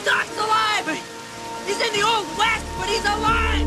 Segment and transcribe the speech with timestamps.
[0.00, 0.98] The Doc's alive!
[1.66, 3.66] He's in the Old West, but he's alive!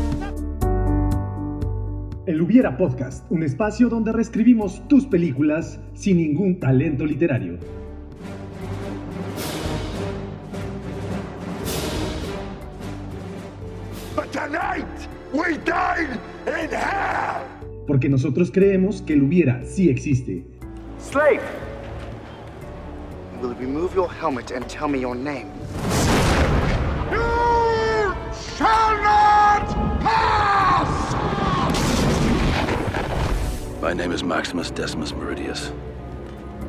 [2.26, 7.58] El Hubiera Podcast, un espacio donde reescribimos tus películas sin ningún talento literario.
[14.16, 14.86] But tonight,
[15.32, 17.44] we in hell!
[17.86, 20.44] Porque nosotros creemos que el Hubiera sí existe.
[20.98, 21.42] Slave!
[23.40, 25.63] Will you remove your helmet and tell me your name?
[33.84, 35.70] My name is Maximus Decimus Meridius,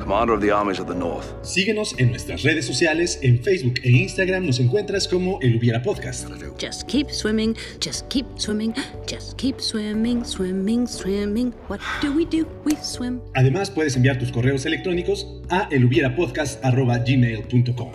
[0.00, 1.32] commander of the armies of the North.
[1.42, 6.28] Síguenos en nuestras redes sociales, en Facebook e Instagram nos encuentras como El Hubiera Podcast.
[6.58, 8.74] Just keep swimming, just keep swimming,
[9.06, 11.54] just keep swimming, swimming, swimming.
[11.68, 12.46] What do we do?
[12.66, 13.22] We swim.
[13.34, 17.92] Además puedes enviar tus correos electrónicos a elhubierapodcast.gmail.com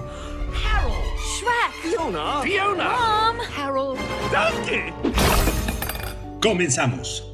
[0.66, 0.96] Harold!
[1.38, 1.72] Shrek!
[1.84, 2.42] Fiona!
[2.42, 2.90] Fiona!
[2.90, 3.38] Mom!
[3.56, 4.00] Harold!
[4.32, 4.92] Donkey!
[6.42, 7.31] Comenzamos.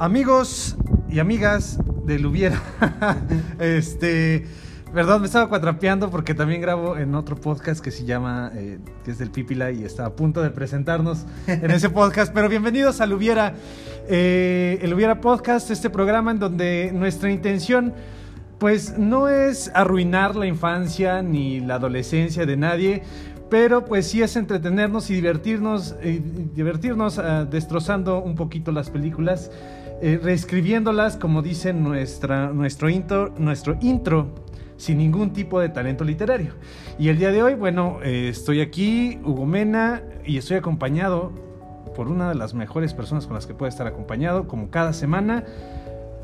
[0.00, 0.76] Amigos
[1.10, 2.58] y amigas del Hubiera,
[3.58, 4.46] este,
[4.94, 9.10] perdón, me estaba cuatrapeando porque también grabo en otro podcast que se llama, eh, que
[9.10, 13.12] es del Pipila y está a punto de presentarnos en ese podcast, pero bienvenidos al
[13.12, 13.52] Hubiera,
[14.08, 17.92] eh, el Hubiera Podcast, este programa en donde nuestra intención
[18.56, 23.02] pues no es arruinar la infancia ni la adolescencia de nadie,
[23.50, 26.22] pero pues sí es entretenernos y divertirnos, eh,
[26.54, 29.50] divertirnos ah, destrozando un poquito las películas,
[30.02, 34.28] eh, reescribiéndolas como dice nuestra, nuestro, intro, nuestro intro,
[34.76, 36.54] sin ningún tipo de talento literario.
[36.98, 41.32] Y el día de hoy, bueno, eh, estoy aquí, Hugo Mena, y estoy acompañado
[41.94, 45.44] por una de las mejores personas con las que puede estar acompañado, como cada semana.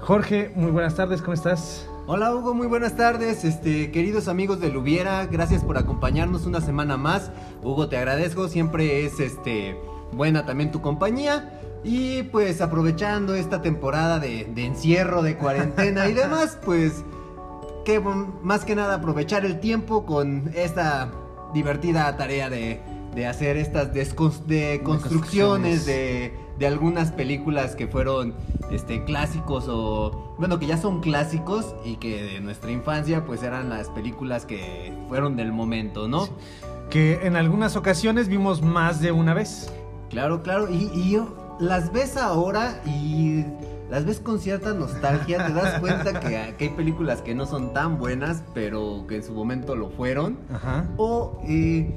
[0.01, 1.89] Jorge, muy buenas tardes, ¿cómo estás?
[2.07, 6.97] Hola Hugo, muy buenas tardes, este, queridos amigos de Lubiera, gracias por acompañarnos una semana
[6.97, 7.33] más.
[7.63, 9.77] Hugo, te agradezco, siempre es este
[10.13, 11.61] buena también tu compañía.
[11.89, 17.05] Y pues aprovechando esta temporada de, de encierro, de cuarentena y demás, pues
[17.85, 21.13] que mm, más que nada aprovechar el tiempo con esta
[21.55, 22.81] divertida tarea de,
[23.15, 28.35] de hacer estas descon- de construcciones de, de algunas películas que fueron
[28.73, 33.69] este, clásicos o bueno que ya son clásicos y que de nuestra infancia pues eran
[33.69, 36.29] las películas que fueron del momento, ¿no?
[36.91, 39.73] Que en algunas ocasiones vimos más de una vez.
[40.11, 43.45] Claro, claro, y, y yo las ves ahora y
[43.91, 47.73] las ves con cierta nostalgia, te das cuenta que, que hay películas que no son
[47.73, 50.39] tan buenas, pero que en su momento lo fueron.
[50.53, 50.89] Ajá.
[50.97, 51.95] O eh,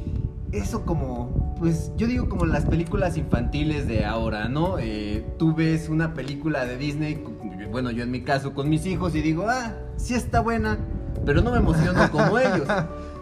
[0.51, 4.77] eso como, pues yo digo como las películas infantiles de ahora, ¿no?
[4.79, 7.23] Eh, tú ves una película de Disney,
[7.71, 10.77] bueno, yo en mi caso con mis hijos y digo, ah, sí está buena,
[11.25, 12.67] pero no me emociono como ellos.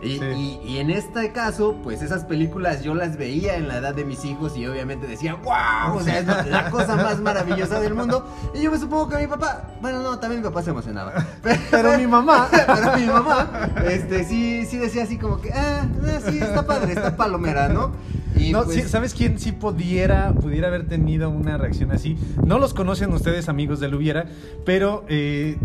[0.01, 0.25] Y, Sí.
[0.63, 4.05] y- y en este caso, pues esas películas yo las veía en la edad de
[4.05, 8.25] mis hijos y obviamente decía, wow, o sea, es la- cosa más maravillosa del mundo.
[8.53, 11.13] Y yo me supongo que mi papá, bueno, no, también mi papá se emocionaba.
[11.71, 12.47] Pero mi mamá.
[12.51, 16.93] Pero mi mamá, este, sí, sí decía así como que, ah, ah, sí, está padre,
[16.93, 17.91] está palomera, ¿no?
[18.35, 22.17] Y No, pues, sí, ¿Sabes quién sí pudiera, pudiera haber tenido una reacción así?
[22.45, 24.25] No los conocen ustedes, amigos de Lubiera,
[24.63, 25.57] pero eh,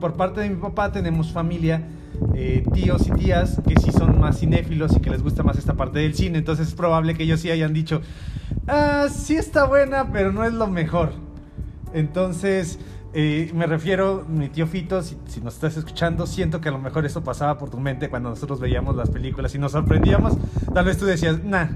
[0.00, 1.82] por parte de mi papá tenemos familia,
[2.34, 5.74] eh, tíos y tías que sí son más cinéfilos y que les gusta más esta
[5.74, 6.38] parte del cine.
[6.38, 8.00] Entonces es probable que ellos sí hayan dicho,
[8.66, 11.12] ah, sí está buena, pero no es lo mejor.
[11.92, 12.78] Entonces,
[13.14, 17.06] eh, me refiero, mi tío Fito, si, nos estás escuchando, siento que a lo mejor
[17.06, 20.36] eso pasaba por tu mente cuando nosotros veíamos las películas y nos sorprendíamos.
[20.72, 21.68] Tal vez tú decías, nah,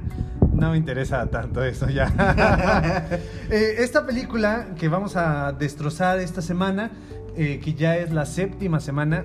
[0.53, 2.13] no me interesa tanto eso ya.
[3.51, 6.91] Eh, esta película que vamos a destrozar esta semana,
[7.35, 9.25] que ya es la séptima semana,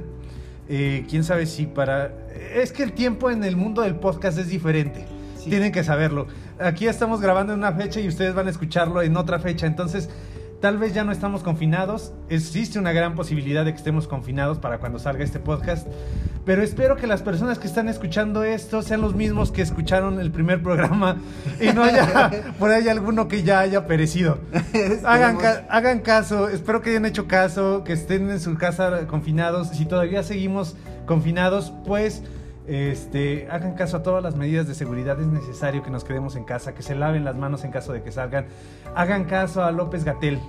[0.69, 2.11] eh, quién sabe si para...
[2.53, 5.05] Es que el tiempo en el mundo del podcast es diferente.
[5.37, 5.49] Sí.
[5.49, 6.27] Tienen que saberlo.
[6.59, 9.65] Aquí estamos grabando en una fecha y ustedes van a escucharlo en otra fecha.
[9.67, 10.09] Entonces,
[10.61, 12.13] tal vez ya no estamos confinados.
[12.29, 15.87] Existe una gran posibilidad de que estemos confinados para cuando salga este podcast.
[16.45, 20.31] Pero espero que las personas que están escuchando esto sean los mismos que escucharon el
[20.31, 21.17] primer programa
[21.59, 24.39] y no haya por ahí alguno que ya haya perecido.
[25.03, 29.69] Hagan, ca- hagan caso, espero que hayan hecho caso, que estén en su casa confinados.
[29.69, 30.75] Si todavía seguimos
[31.05, 32.23] confinados, pues
[32.67, 35.19] Este, hagan caso a todas las medidas de seguridad.
[35.19, 38.03] Es necesario que nos quedemos en casa, que se laven las manos en caso de
[38.03, 38.45] que salgan.
[38.95, 40.39] Hagan caso a López Gatel.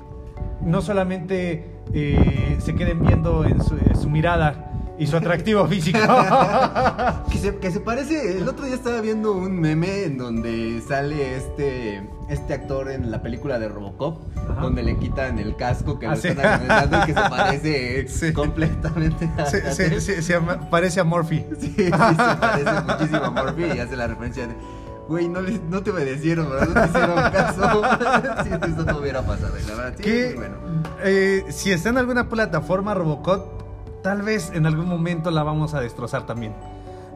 [0.60, 5.98] No solamente eh, se queden viendo en su, en su mirada y su atractivo físico.
[7.30, 11.36] Que se, que se parece, el otro día estaba viendo un meme en donde sale
[11.36, 14.60] este este actor en la película de Robocop, Ajá.
[14.62, 16.28] donde le quitan el casco que Ah, lo sí.
[16.28, 16.62] están
[17.02, 18.32] y que se parece Sí.
[18.32, 20.40] completamente a, Se, se-
[20.70, 21.44] parece a Morphy.
[21.60, 24.54] Sí, sí, se parece muchísimo a Morphy y hace la referencia de
[25.08, 26.68] Güey, no, les- no te obedecieron, ¿verdad?
[26.68, 28.44] No te hicieron caso.
[28.44, 29.98] si esto no hubiera pasado, la verdad.
[30.02, 30.54] Sí, bueno.
[31.02, 33.57] eh, si está en alguna plataforma Robocop,
[34.02, 36.54] tal vez en algún momento la vamos a destrozar también.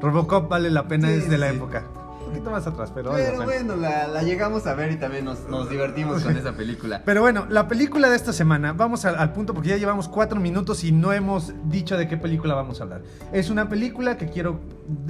[0.00, 1.56] Robocop vale la pena, Sí, es de la sí.
[1.56, 1.84] época.
[2.20, 3.44] Un poquito más atrás, pero la Pero pena.
[3.44, 7.02] bueno, la, la llegamos a ver y también nos, nos divertimos con esa película.
[7.05, 10.40] Pero bueno, la película de esta semana, vamos al, al punto porque ya llevamos cuatro
[10.40, 13.02] minutos y no hemos dicho de qué película vamos a hablar.
[13.32, 14.61] Es una película que quiero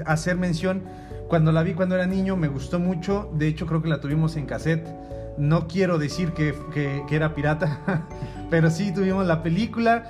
[0.05, 0.83] hacer mención.
[1.29, 3.31] Cuando la vi cuando era niño me gustó mucho.
[3.35, 4.87] De hecho, creo que la tuvimos en cassette.
[5.39, 8.05] No quiero decir que, que- que era pirata,
[8.51, 10.09] pero sí tuvimos la película.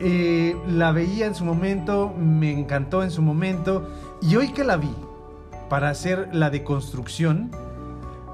[0.00, 3.88] Eh, la veía en su momento, me encantó en su momento.
[4.20, 4.90] Y hoy que la vi
[5.68, 7.50] para hacer la deconstrucción,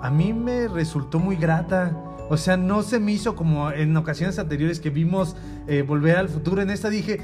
[0.03, 1.97] a mí me resultó muy grata.
[2.29, 5.37] O sea, no se me hizo como en ocasiones anteriores que vimos
[5.67, 6.63] eh, Volver al Futuro.
[6.63, 7.21] En esta dije,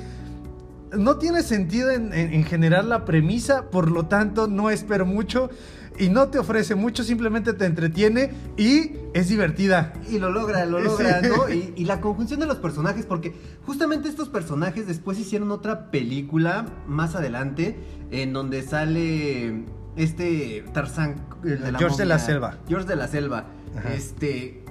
[0.97, 5.49] no tiene sentido en, en- en generar la premisa, por lo tanto no espero mucho
[5.99, 9.93] y no te ofrece mucho, simplemente te entretiene y es divertida.
[10.11, 10.85] Y lo logra, lo Sí.
[10.85, 11.49] logra, ¿no?
[11.53, 13.35] Y, y la conjunción de los personajes, porque
[13.65, 17.79] justamente estos personajes después hicieron otra película más adelante,
[18.11, 19.65] en donde sale
[19.97, 22.19] este Tarzán, el de la George de la.
[22.19, 22.59] Selva.
[22.69, 23.47] George de la Selva.
[23.77, 23.95] Ajá.
[23.95, 24.63] Este.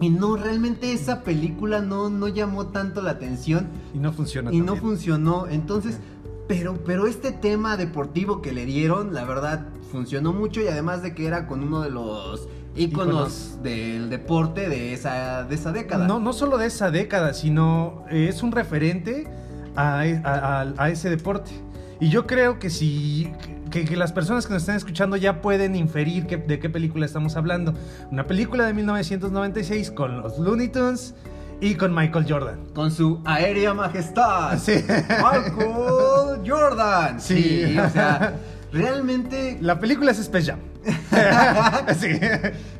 [0.00, 4.52] Y no, realmente esa película no, no llamó tanto la atención Y no funciona.
[4.52, 5.46] y no funcionó.
[5.46, 5.98] Entonces,
[6.48, 11.14] pero, pero este tema deportivo que le dieron, la verdad, funcionó mucho y además de
[11.14, 16.06] que era con uno de los íconos del deporte de esa, de esa década.
[16.06, 19.26] No, no solo de esa década, sino eh, es un referente
[19.76, 21.52] a, e- a- a- a ese deporte.
[22.00, 23.32] Y yo creo que si
[23.70, 27.06] que, que las personas que nos están escuchando ya pueden inferir que- de qué película
[27.06, 27.74] estamos hablando.
[28.10, 31.14] Una película de 1996 con los Looney Tunes
[31.60, 32.58] y con Michael Jordan.
[32.74, 34.58] Con su aérea majestad.
[34.64, 34.84] Sí.
[34.86, 37.20] Michael Jordan.
[37.20, 37.64] Sí.
[37.66, 38.34] Sí, o sea,
[38.72, 40.58] realmente La película es Space Jam.
[41.98, 42.08] sí.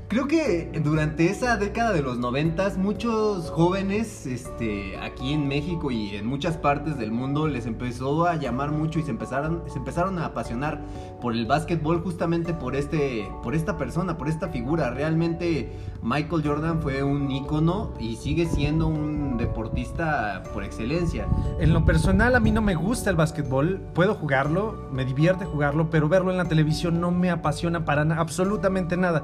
[0.09, 6.15] Creo que durante esa década de los noventas muchos jóvenes este, aquí en México y
[6.17, 10.19] en muchas partes del mundo les empezó a llamar mucho y se empezaron, se empezaron
[10.19, 10.81] a apasionar
[11.21, 14.91] por el básquetbol justamente por, este, por esta persona, por esta figura.
[14.91, 15.73] Realmente
[16.03, 21.27] Michael Jordan fue un ícono y sigue siendo un deportista por excelencia.
[21.59, 25.91] En lo personal a mí no me gusta el básquetbol, puedo jugarlo, me divierte jugarlo,
[25.91, 29.23] pero verlo en la televisión no me apasiona para na- absolutamente nada.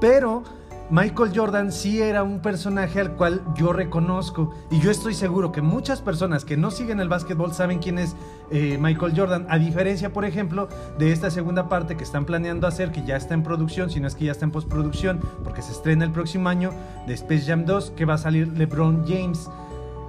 [0.00, 0.42] Pero
[0.90, 5.62] Michael Jordan sí era un personaje al cual yo reconozco y yo estoy seguro que
[5.62, 8.16] muchas personas que no siguen el básquetbol saben quién es
[8.50, 10.68] eh, Michael Jordan, a diferencia, por ejemplo,
[10.98, 14.08] de esta segunda parte que están planeando hacer, que ya está en producción, si no
[14.08, 16.72] es que ya está en postproducción, porque se estrena el próximo año,
[17.06, 19.48] de Space Jam 2, que va a salir LeBron James.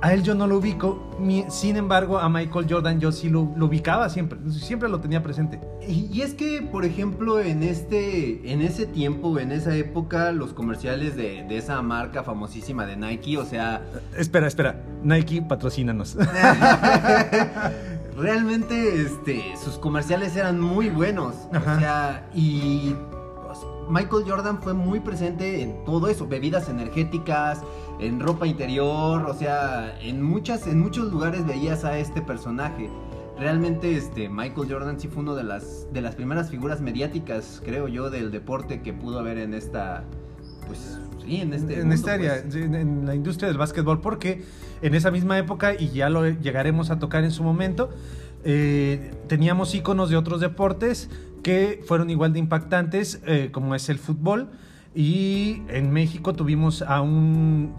[0.01, 1.15] A él yo no lo ubico,
[1.50, 5.59] sin embargo a Michael Jordan yo sí lo, lo ubicaba siempre, siempre lo tenía presente.
[5.88, 10.53] Y, y es que, por ejemplo, en este, en ese tiempo, en esa época, los
[10.53, 13.81] comerciales de, de esa marca famosísima de Nike, o sea,
[14.17, 16.17] Espera, espera, Nike patrocínanos.
[18.17, 21.75] realmente, este, sus comerciales eran muy buenos, Ajá.
[21.75, 22.96] o sea, y
[23.89, 27.61] Michael Jordan fue muy presente en todo eso, bebidas energéticas,
[28.00, 32.89] en ropa interior, o sea, en muchas, en muchos lugares veías a este personaje.
[33.38, 37.88] Realmente este Michael Jordan sí fue una de las de las primeras figuras mediáticas, creo
[37.88, 40.03] yo, del deporte que pudo haber en esta
[40.67, 42.55] pues sí, en este en mundo, esta área, pues.
[42.55, 44.43] en, en la industria del básquetbol, porque
[44.81, 47.89] en esa misma época, y ya lo llegaremos a tocar en su momento,
[48.43, 51.10] eh, teníamos íconos de otros deportes
[51.43, 54.50] que fueron igual de impactantes, eh, como es el fútbol.
[54.93, 57.74] Y en México tuvimos a un,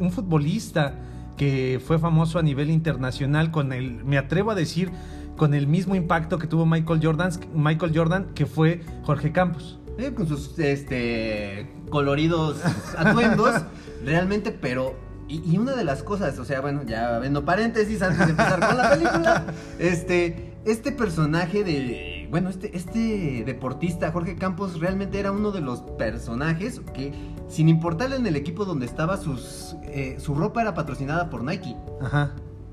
[0.00, 0.94] un futbolista
[1.36, 4.90] que fue famoso a nivel internacional con el, me atrevo a decir,
[5.36, 9.78] con el mismo impacto que tuvo Michael Jordan, Michael Jordan que fue Jorge Campos.
[9.98, 12.58] Eh, con sus este coloridos
[12.96, 13.62] atuendos,
[14.04, 14.96] realmente, pero
[15.28, 18.60] y, y una de las cosas, o sea, bueno, ya viendo paréntesis antes de empezar
[18.60, 19.44] con la película,
[19.78, 25.80] este este personaje de bueno, este este deportista Jorge Campos realmente era uno de los
[25.98, 27.12] personajes que
[27.48, 31.76] sin importarle en el equipo donde estaba sus eh, su ropa era patrocinada por Nike.
[32.00, 32.32] Ajá.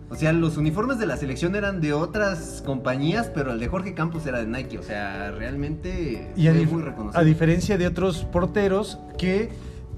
[0.10, 3.94] O sea, los uniformes de la selección eran de otras compañías, pero el de Jorge
[3.94, 4.78] Campos era de Nike.
[4.78, 7.18] O sea, realmente Y a, muy reconocido.
[7.18, 9.52] a diferencia de otros porteros que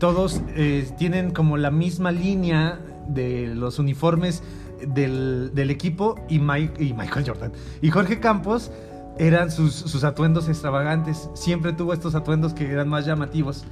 [0.03, 4.43] todos eh, tienen como la misma línea de los uniformes
[4.85, 7.53] del, del equipo y, Mike, y Michael Jordan.
[7.81, 8.69] Y Jorge Campos
[9.17, 11.29] eran sus, sus atuendos extravagantes.
[11.35, 13.63] Siempre tuvo estos atuendos que eran más llamativos.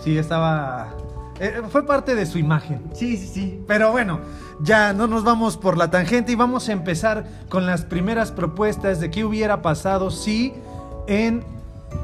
[0.00, 0.96] Sí, estaba...
[1.38, 2.82] eh, fue parte de su imagen.
[2.92, 3.60] Sí, sí, sí.
[3.68, 4.18] Pero bueno,
[4.60, 8.98] ya no nos vamos por la tangente y vamos a empezar con las primeras propuestas
[8.98, 10.54] de qué hubiera pasado si
[11.06, 11.44] en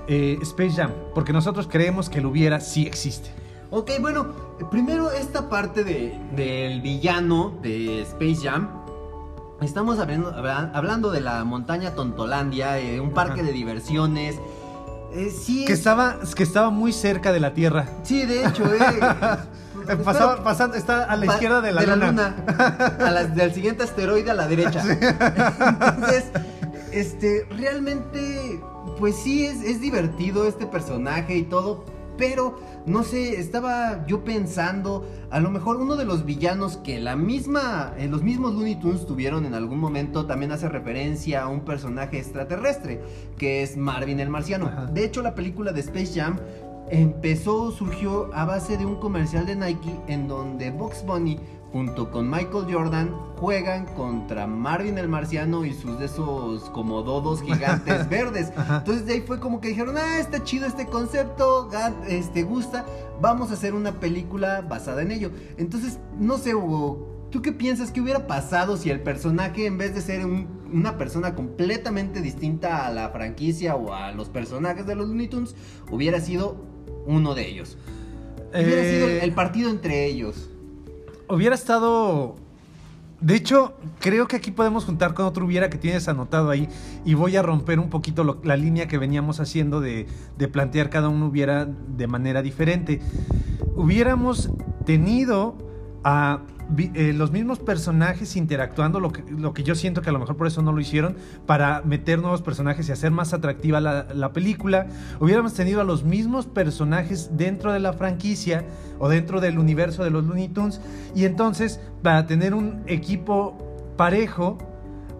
[0.06, 3.42] eh, Space Jam, porque nosotros creemos que lo hubiera sí existe.
[3.76, 4.26] Ok, bueno,
[4.70, 8.68] primero esta parte de, del villano de Space Jam.
[9.60, 13.48] Estamos hablando, habla- hablando de la montaña Tontolandia, eh, un parque Ajá.
[13.48, 14.36] de diversiones.
[15.12, 17.86] Eh, sí, Que es- estaba, que estaba muy cerca de la Tierra.
[18.04, 18.78] sí, de hecho, eh.
[19.88, 22.34] Eh, pasaba- pasando, está a la Pa- izquierda de la, luna.
[23.00, 24.82] A la- del siguiente asteroide a la derecha.
[24.88, 26.24] Entonces,
[26.92, 28.62] este, realmente,
[29.00, 31.84] pues sí, es, es divertido este personaje y todo,
[32.16, 37.16] pero no sé, estaba yo pensando, a lo mejor uno de los villanos que la
[37.16, 41.60] misma, eh, los mismos Looney Tunes tuvieron en algún momento también hace referencia a un
[41.60, 43.00] personaje extraterrestre,
[43.38, 44.66] que es Marvin el Marciano.
[44.66, 44.86] Ajá.
[44.86, 46.38] De hecho, la película de Space Jam
[46.90, 51.38] empezó, surgió a base de un comercial de Nike en donde Bugs Bunny
[51.74, 57.42] junto con Michael Jordan juegan contra Marvin el Marciano y sus de esos como dodos
[57.42, 58.52] gigantes verdes.
[58.56, 61.68] Entonces de ahí fue como que dijeron, ah, está chido este concepto,
[62.06, 62.86] este gusta,
[63.20, 65.32] vamos a hacer una película basada en ello.
[65.56, 69.96] Entonces, no sé, Hugo, ¿tú qué piensas que hubiera pasado si el personaje, en vez
[69.96, 74.94] de ser un- una persona completamente distinta a la franquicia o a los personajes de
[74.94, 75.56] los Looney Tunes,
[75.90, 76.54] hubiera sido
[77.04, 77.76] uno de ellos?
[78.50, 80.50] Hubiera Eh, sido el partido entre ellos.
[81.28, 82.36] Hubiera estado.
[83.20, 86.68] De hecho, creo que aquí podemos juntar con otro hubiera que tienes anotado ahí.
[87.04, 91.08] Y voy a romper un poquito la línea que veníamos haciendo de, de plantear cada
[91.08, 93.00] uno hubiera de manera diferente.
[93.74, 94.50] Hubiéramos
[94.84, 95.56] tenido
[96.02, 96.40] a
[96.94, 100.36] eh, los mismos personajes interactuando, lo que, lo que yo siento que a lo mejor
[100.36, 101.16] por eso no lo hicieron,
[101.46, 104.86] para meter nuevos personajes y hacer más atractiva la, la película.
[105.20, 108.64] Hubiéramos tenido a los mismos personajes dentro de la franquicia
[108.98, 110.80] o dentro del universo de los Looney Tunes.
[111.14, 113.56] Y entonces, para tener un equipo
[113.96, 114.58] parejo,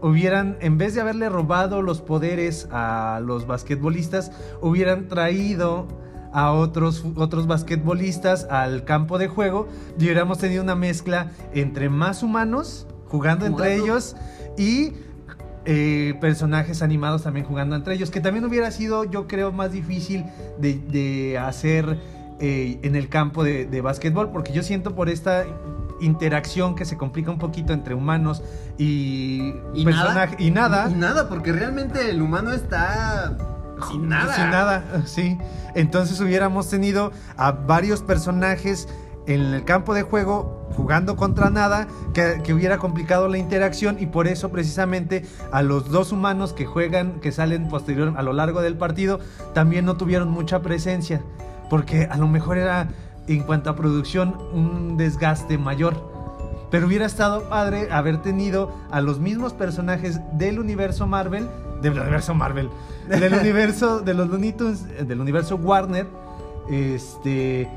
[0.04, 5.88] hubieran, en vez de haberle robado los poderes a los basquetbolistas, hubieran traído
[6.34, 12.22] a otros, otros basquetbolistas al campo de juego y hubiéramos tenido una mezcla entre más
[12.22, 14.16] humanos jugando, entre ellos
[14.58, 14.92] y
[15.64, 20.24] eh, personajes animados también jugando entre ellos, que también hubiera sido, yo creo, más difícil
[20.58, 21.98] de, de hacer
[22.40, 25.44] eh, en el campo de, de básquetbol, porque yo siento por esta
[26.00, 28.42] interacción que se complica un poquito entre humanos
[28.76, 30.42] y, ¿Y personaje- nada?
[30.42, 30.90] y nada.
[30.90, 33.36] Y nada, porque realmente el humano está
[33.90, 34.34] sin nada.
[34.34, 35.38] Sin nada, sí.
[35.74, 38.88] Entonces hubiéramos tenido a varios personajes
[39.26, 44.06] en el campo de juego jugando contra nada que, que hubiera complicado la interacción y
[44.06, 48.60] por eso precisamente a los dos humanos que juegan, que salen posterior a lo largo
[48.60, 49.20] del partido,
[49.54, 51.22] también no tuvieron mucha presencia
[51.70, 52.88] porque a lo mejor era
[53.26, 56.12] en cuanto a producción un desgaste mayor.
[56.70, 61.48] Pero hubiera estado padre haber tenido a los mismos personajes del universo Marvel,
[61.90, 62.70] del universo Marvel,
[63.08, 66.06] del universo de los Looney Tunes, eh, del universo Warner,
[66.70, 67.68] este,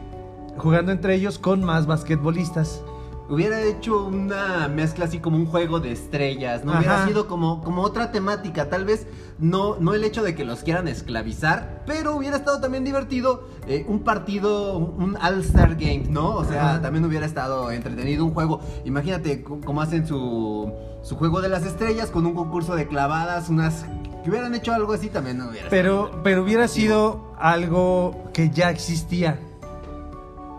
[0.58, 2.82] jugando entre ellos con más basquetbolistas.
[3.30, 6.72] Hubiera hecho una mezcla así como un juego de estrellas, ¿no?
[6.72, 6.80] Ajá.
[6.80, 9.06] Hubiera sido como, como otra temática, tal vez
[9.38, 13.86] no, no el hecho de que los quieran esclavizar, pero hubiera estado también divertido eh,
[13.90, 16.36] un partido, un All-Star Game, ¿no?
[16.36, 16.82] O sea, Ajá.
[16.82, 18.62] también hubiera estado entretenido un juego.
[18.86, 20.72] Imagínate cómo hacen su,
[21.08, 23.86] su juego de las estrellas con un concurso de clavadas, unas...
[24.26, 28.70] Que hubieran hecho algo así también no hubiera Pero, pero hubiera sido algo que ya
[28.72, 29.40] existía.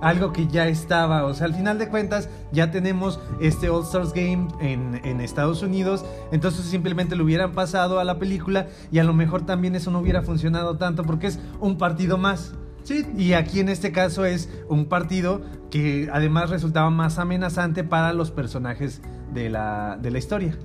[0.00, 1.26] Algo que ya estaba.
[1.26, 5.60] O sea, al final de cuentas, ya tenemos este All Stars Game en, en Estados
[5.60, 6.06] Unidos.
[6.32, 8.68] Entonces simplemente lo hubieran pasado a la película.
[8.90, 11.02] Y a lo mejor también eso no hubiera funcionado tanto.
[11.02, 12.54] Porque es un partido más.
[12.88, 18.14] Sí, Y aquí en este caso es un partido que además resultaba más amenazante para
[18.14, 19.02] los personajes
[19.34, 20.58] de la, de la historia.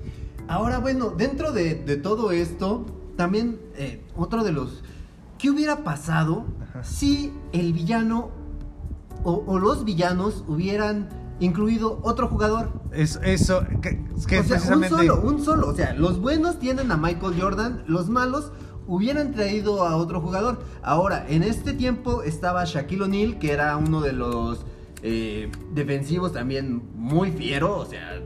[0.48, 2.86] Ahora, bueno, dentro de, de todo esto,
[3.18, 4.86] también eh, otro de los...
[5.38, 6.46] ¿Qué hubiera pasado
[6.82, 8.32] si el villano
[9.26, 11.10] o, o los villanos hubieran
[11.42, 12.72] incluido otro jugador?
[12.94, 14.96] Es, eso, que, que o sea, precisamente...
[14.96, 15.68] un solo, un solo.
[15.68, 18.54] O sea, los buenos tienen a Michael Jordan, los malos
[18.88, 20.64] hubieran traído a otro jugador.
[20.82, 24.66] Ahora, en este tiempo estaba Shaquille O'Neal, que era uno de los
[25.02, 28.22] eh, defensivos también muy fiero, o sea,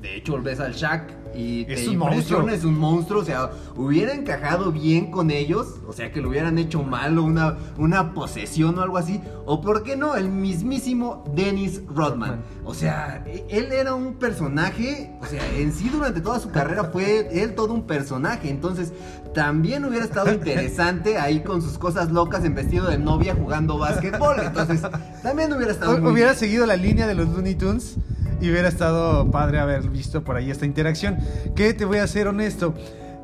[0.00, 2.48] de hecho ves al Shaq y te Es un monstruo.
[2.48, 6.58] es un monstruo, o sea, hubiera encajado bien con ellos, o sea, que lo hubieran
[6.58, 11.24] hecho mal o una, una posesión o algo así, o por qué no, el mismísimo
[11.34, 12.42] Dennis Rodman.
[12.64, 17.28] O sea, él era un personaje, o sea, en sí durante toda su carrera fue
[17.42, 18.92] él todo un personaje, entonces
[19.34, 24.36] también hubiera estado interesante ahí con sus cosas locas en vestido de novia jugando básquetbol,
[24.40, 24.80] entonces
[25.22, 27.96] también hubiera estado Hubiera seguido la línea de los Looney Tunes
[28.40, 31.18] y hubiera estado padre haber visto por ahí esta interacción.
[31.54, 32.74] Que te voy a ser honesto.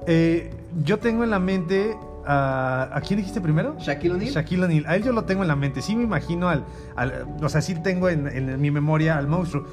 [0.07, 0.53] eh,
[0.85, 2.89] yo tengo en la mente a.
[2.93, 3.77] ¿A quién dijiste primero?
[3.79, 4.33] Shaquille O'Neal.
[4.33, 4.85] Shaquille O'Neal.
[4.87, 5.83] A él yo lo tengo en la mente.
[5.83, 6.65] Sí me imagino al.
[6.97, 9.67] al- o sea, sí tengo en, en mi memoria al monstruo.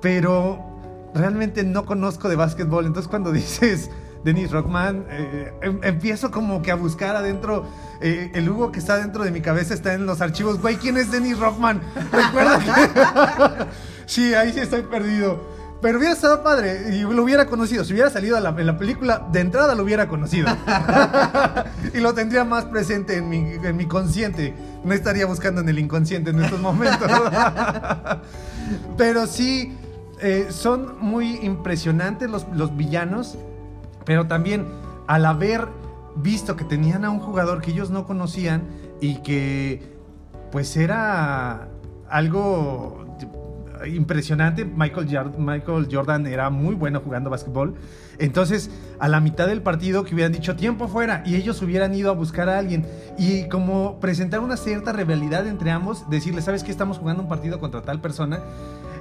[0.00, 0.64] Pero
[1.14, 2.86] realmente no conozco de básquetbol.
[2.86, 3.90] Entonces cuando dices
[4.24, 7.64] Dennis Rockman, eh, em- empiezo como que a buscar adentro.
[8.00, 10.60] eh, el Hugo que está dentro de mi cabeza está en los archivos.
[10.60, 11.80] Güey, ¿quién es Dennis Rockman?
[12.12, 13.66] Recuerda que...
[14.06, 15.54] sí, ahí sí estoy perdido.
[15.82, 17.84] Pero hubiera estado padre y lo hubiera conocido.
[17.84, 20.48] Si hubiera salido la- en la película, de entrada lo hubiera conocido.
[21.94, 24.54] y lo tendría más presente en mi, en mi consciente.
[24.84, 27.10] No estaría buscando en el inconsciente en estos momentos.
[28.96, 29.76] Pero sí,
[30.20, 33.36] eh, son muy impresionantes los, los villanos.
[34.04, 34.66] Pero también
[35.06, 35.68] al haber
[36.16, 38.62] visto que tenían a un jugador que ellos no conocían
[39.00, 39.94] y que
[40.50, 41.68] pues era
[42.08, 43.04] algo
[43.86, 44.64] impresionante.
[44.64, 47.74] Michael, Jordan era muy bueno jugando básquetbol.
[48.18, 52.10] Entonces, a la mitad del partido que hubieran dicho tiempo fuera y ellos hubieran ido
[52.10, 52.86] a buscar a alguien
[53.18, 57.60] y como presentar una cierta rivalidad entre ambos, decirle, ¿sabes que estamos jugando un partido
[57.60, 58.40] contra tal persona?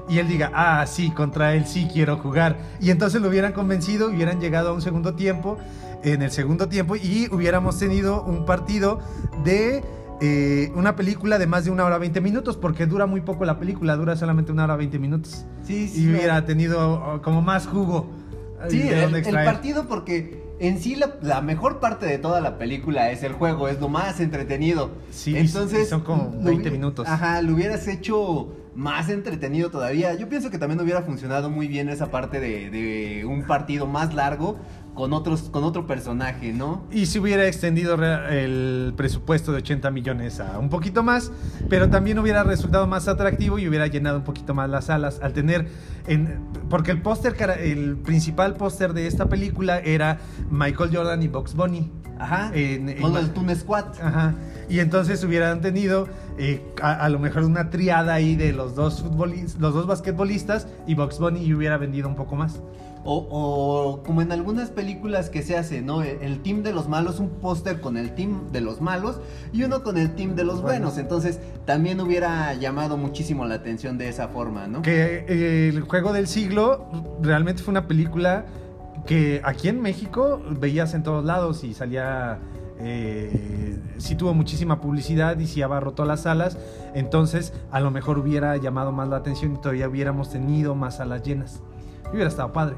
[0.08, 2.58] Y él diga, ah, sí, contra él sí quiero jugar.
[2.80, 5.58] Y entonces lo hubieran convencido, hubieran llegado a un segundo tiempo,
[6.04, 9.00] en el segundo tiempo, y hubiéramos tenido un partido
[9.44, 9.84] de
[10.22, 13.60] eh, una película de más de una hora 20 minutos, porque dura muy poco la
[13.60, 15.46] película, dura solamente una hora 20 minutos.
[15.64, 16.04] Sí, sí.
[16.04, 18.10] Y hubiera tenido oh, como más jugo.
[18.70, 23.12] Sí, de el, partido porque en sí la, la mejor parte de toda la película
[23.12, 24.92] es el juego, es lo más entretenido.
[25.12, 27.08] Sí, entonces son como lo 20 hubi- minutos.
[27.08, 30.16] Ajá, lo hubieras hecho más entretenido todavía.
[30.16, 34.14] Yo pienso que también hubiera funcionado muy bien esa parte de, de un partido más
[34.14, 34.58] largo
[34.96, 36.84] con otros con otro personaje, ¿no?
[36.90, 37.96] Y si hubiera extendido
[38.30, 41.32] el presupuesto de 80 millones a un poquito más,
[41.70, 45.34] pero también hubiera resultado más atractivo y hubiera llenado un poquito más las salas al
[45.34, 45.68] tener
[46.08, 50.18] en porque el póster el principal póster de esta película era
[50.50, 51.92] Michael Jordan y Box Bunny.
[52.18, 52.50] Ajá.
[52.54, 53.86] En- en- con el Toon Squad.
[54.02, 54.34] Ajá.
[54.70, 59.02] Y entonces hubieran tenido eh, a, a lo mejor una triada ahí de los dos
[59.02, 62.62] futbolistas, los dos basquetbolistas y Box Bunny y hubiera vendido un poco más.
[63.08, 66.02] O, o como en algunas películas que se hace, ¿no?
[66.02, 69.20] El, el team de los malos, un póster con el team de los malos
[69.54, 70.98] y uno con el team de los buenos.
[70.98, 74.82] Entonces también hubiera llamado muchísimo la atención de esa forma, ¿no?
[74.82, 76.88] Que eh, el juego del siglo
[77.22, 78.46] realmente fue una película
[79.06, 82.40] que aquí en México veías en todos lados y salía.
[82.80, 86.58] Eh, sí tuvo muchísima publicidad y sí abarrotó las salas.
[86.96, 91.22] Entonces, a lo mejor hubiera llamado más la atención y todavía hubiéramos tenido más salas
[91.22, 91.62] llenas.
[92.06, 92.76] Y hubiera estado padre.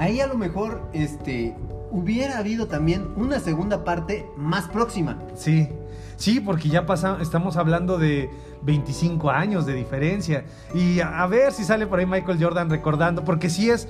[0.00, 1.54] Ahí a lo mejor, este,
[1.90, 5.18] hubiera habido también una segunda parte más próxima.
[5.34, 5.68] Sí,
[6.16, 8.30] sí, porque ya pasa, estamos hablando de
[8.62, 10.46] 25 años de diferencia.
[10.74, 13.88] Y a, ver si sale por ahí Michael Jordan recordando, porque sí es,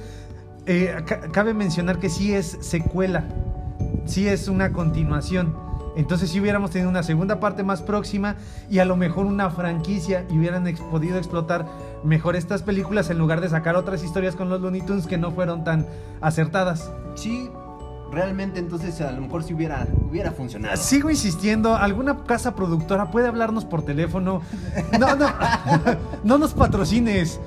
[0.66, 3.29] eh, ca- cabe mencionar que sí es secuela,
[4.05, 5.55] sí es una continuación.
[5.96, 8.37] Entonces si hubiéramos tenido una segunda parte más próxima
[8.70, 11.66] y a lo mejor una franquicia y hubieran ex- podido explotar
[12.05, 15.33] mejor estas películas en lugar de sacar otras historias con los Looney Tunes que no
[15.33, 15.87] fueron tan
[16.20, 16.90] acertadas.
[17.16, 17.50] Sí,
[18.12, 20.76] realmente entonces a lo mejor si hubiera, hubiera funcionado.
[20.76, 24.42] Sigo insistiendo, alguna casa productora puede hablarnos por teléfono.
[24.98, 25.26] No, no,
[26.24, 27.40] no nos patrocines.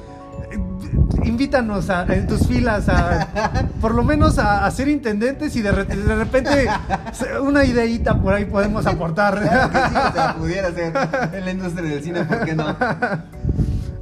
[1.24, 5.72] Invítanos a, en tus filas a, por lo menos a, a ser intendentes y de,
[5.72, 6.68] re- de repente
[7.42, 9.40] una ideita por ahí podemos aportar.
[9.42, 10.94] Claro que sí, o sea, pudiera ser
[11.34, 12.76] en la industria del cine, ¿por qué no?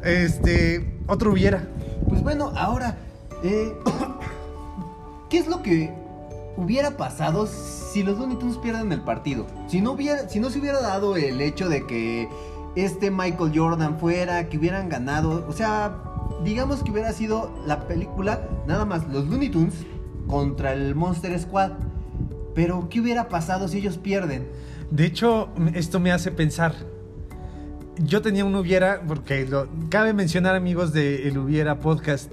[0.03, 1.63] Este, otro hubiera.
[2.09, 2.97] Pues bueno, ahora,
[3.43, 3.73] eh,
[5.29, 5.93] ¿qué es lo que
[6.57, 9.45] hubiera pasado si los Looney Tunes pierden el partido?
[9.67, 12.27] Si no, hubiera, si no se hubiera dado el hecho de que
[12.75, 15.91] este Michael Jordan fuera, que hubieran ganado, o sea,
[16.43, 19.73] digamos que hubiera sido la película, nada más los Looney Tunes
[20.27, 21.71] contra el Monster Squad.
[22.55, 24.47] Pero, ¿qué hubiera pasado si ellos pierden?
[24.89, 26.73] De hecho, esto me hace pensar.
[27.97, 32.31] Yo tenía un hubiera, porque lo- cabe mencionar, amigos de El Hubiera Podcast.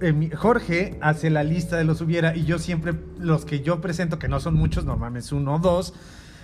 [0.00, 4.18] eh, Jorge hace la lista de los hubiera y yo siempre, los que yo presento,
[4.18, 5.94] que no son muchos, normalmente es uno o dos,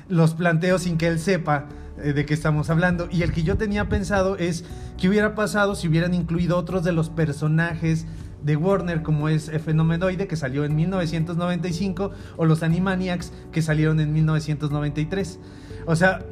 [0.08, 1.66] los planteo sin que él sepa
[2.02, 3.08] eh, de qué estamos hablando.
[3.10, 4.64] Y el que yo tenía pensado es
[4.96, 8.06] qué hubiera pasado si hubieran incluido otros de los personajes
[8.42, 14.12] de Warner como es Fenomenoide que salió en 1995 o los Animaniacs que salieron en
[14.12, 15.38] 1993.
[15.86, 16.24] O sea,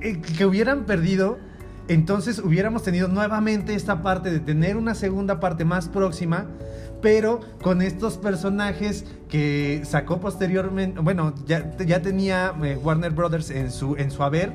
[0.00, 1.38] eh, que hubieran perdido,
[1.88, 6.46] entonces hubiéramos tenido nuevamente esta parte de tener una segunda parte más próxima,
[7.00, 13.70] pero con estos personajes que sacó posteriormente, bueno, ya, ya tenía eh, Warner Brothers en
[13.70, 14.52] su, en su haber.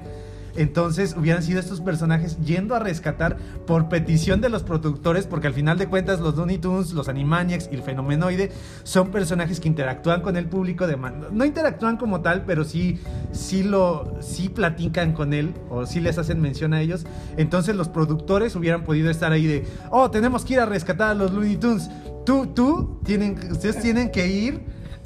[0.56, 5.54] Entonces hubieran sido estos personajes yendo a rescatar por petición de los productores, porque al
[5.56, 8.52] final de cuentas los Looney Tunes, los Animaniacs y el Fenomenoide
[8.84, 13.00] son personajes que interactúan con el público de man- no interactúan como tal, pero sí
[13.32, 17.04] sí lo sí platican con él o sí les hacen mención a ellos.
[17.36, 21.14] Entonces los productores hubieran podido estar ahí de, "Oh, tenemos que ir a rescatar a
[21.16, 21.90] los Looney Tunes."
[22.26, 24.62] Tú tú tienen ustedes tienen que ir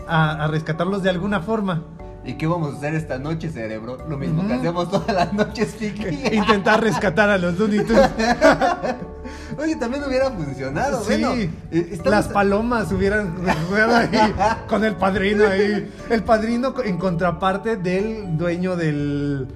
[0.08, 1.84] a, a rescatarlos de alguna forma.
[2.26, 3.98] ¿Y qué vamos a hacer esta noche, cerebro?
[4.10, 6.36] Lo mismo que hacemos todas las noches, Fiki.
[6.36, 8.10] Intentar rescatar a los Looney Tunes.
[9.58, 11.32] Oye, también hubiera funcionado, Sí, bueno.
[11.34, 14.34] eh, estamos- las palomas hubieran ahí
[14.68, 15.90] con el padrino ahí.
[16.10, 19.48] El padrino en contraparte del dueño del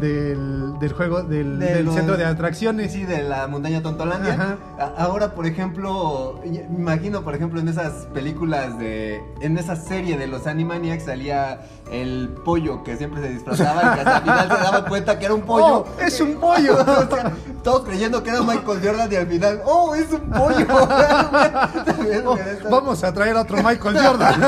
[0.00, 2.92] del, del juego del, de del los- centro de atracciones.
[2.92, 4.34] Sí, de la montaña Tontolandia.
[4.34, 4.56] Ajá.
[4.96, 9.22] Ahora, por ejemplo, me imagino, por ejemplo, en esas películas de.
[9.40, 14.00] En esa serie de los Animaniacs salía el pollo que siempre se disfrazaba y que
[14.00, 15.64] hasta el final se daba cuenta que era un pollo.
[15.64, 16.76] ¡Oh, es un pollo!
[16.84, 20.66] O sea, todos creyendo que era Michael Jordan y al final, ¡oh, es un pollo!
[22.26, 22.38] Oh,
[22.70, 24.42] vamos a traer a otro Michael Jordan.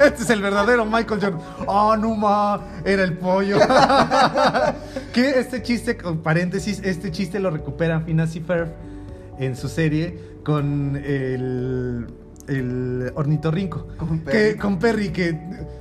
[0.00, 1.40] Este es el verdadero Michael Jordan.
[1.66, 3.58] Oh, no ma, era el pollo.
[5.12, 8.68] que este chiste, con paréntesis, este chiste lo recupera y Ferb
[9.38, 12.06] en su serie con el
[12.48, 13.86] el ornitorrinco.
[13.96, 14.58] Con Que, Perry.
[14.58, 15.38] con Perry que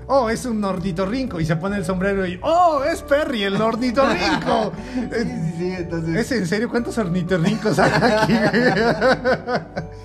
[0.08, 4.74] oh, es un ornitorrinco y se pone el sombrero y oh, es Perry el ornitorrinco.
[4.96, 6.16] Sí, sí, sí, entonces.
[6.16, 8.34] ¿Es en serio cuántos ornitorrincos hay aquí?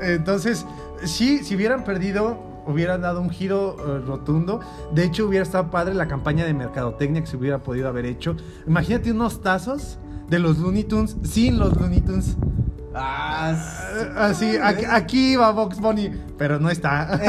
[0.00, 0.66] Entonces,
[1.04, 4.60] sí, si hubieran perdido, hubieran dado un giro eh, rotundo.
[4.92, 8.36] De hecho, hubiera estado padre la campaña de mercadotecnia que se hubiera podido haber hecho.
[8.66, 9.98] Imagínate unos tazos
[10.28, 12.36] de los Looney Tunes sin los Looney Tunes.
[12.98, 13.54] Ah,
[13.96, 17.20] Eh, Así, aquí, aquí va Box Bunny, pero no está.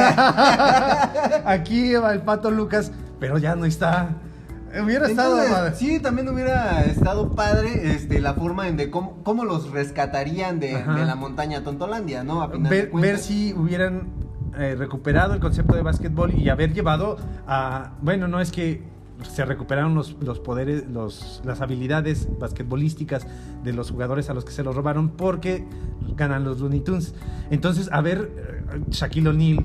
[1.45, 4.09] aquí va el pato Lucas, pero ya no está.
[4.81, 5.75] Hubiera estado padre.
[5.75, 10.83] sí, también hubiera estado padre este, la forma en de cómo, cómo los rescatarían de,
[10.85, 12.41] la montaña Tontolandia, ¿no?
[12.41, 14.07] A ver, ver si hubieran
[14.57, 17.91] eh, recuperado el concepto de básquetbol y haber llevado a.
[18.01, 18.83] Bueno, no es que
[19.23, 23.27] se recuperaron los, los poderes, los, las habilidades basquetbolísticas
[23.63, 25.65] de los jugadores a los que se los robaron porque
[26.15, 27.15] ganan los Looney Tunes.
[27.49, 28.31] Entonces, a ver,
[28.73, 29.63] eh, Shaquille O'Neal,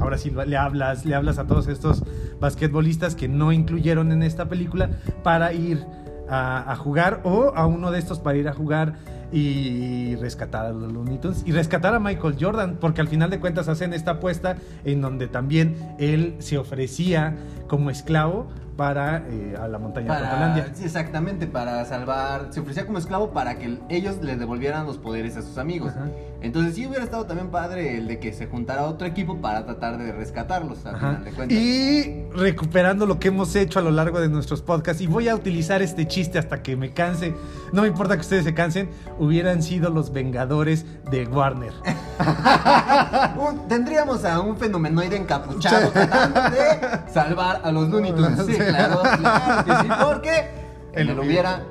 [0.00, 2.02] ahora sí le hablas, le hablas a todos estos
[2.40, 4.90] basquetbolistas que no incluyeron en esta película
[5.22, 5.84] para ir
[6.28, 8.94] a, a jugar o a uno de estos para ir a jugar
[9.32, 13.40] y rescatar a los Looney Tunes y rescatar a Michael Jordan, porque al final de
[13.40, 17.36] cuentas hacen esta apuesta en donde también él se ofrecía
[17.66, 20.70] como esclavo para eh, a la montaña de Para, Tontolandia.
[20.74, 25.36] sí, exactamente, para salvar, se ofrecía como esclavo para que ellos le devolvieran los poderes
[25.36, 25.92] a sus amigos.
[25.94, 26.06] Ajá.
[26.42, 29.96] Entonces sí hubiera estado también padre el de que se juntara otro equipo para tratar
[29.98, 30.98] de rescatarlos, a Ajá.
[30.98, 31.56] final de cuentas.
[31.58, 35.34] Y recuperando lo que hemos hecho a lo largo de nuestros podcasts, y voy a
[35.36, 37.34] utilizar este chiste hasta que me canse,
[37.72, 41.72] no me importa que ustedes se cansen, hubieran sido los vengadores de Warner.
[43.38, 48.44] Un- tendríamos a un fenomenoide encapuchado tratando de salvar a los Looney Tunes.
[48.46, 48.58] Sí, Sí.
[48.58, 50.48] claro, claro que sí, porque
[50.92, 51.62] El el, hubiera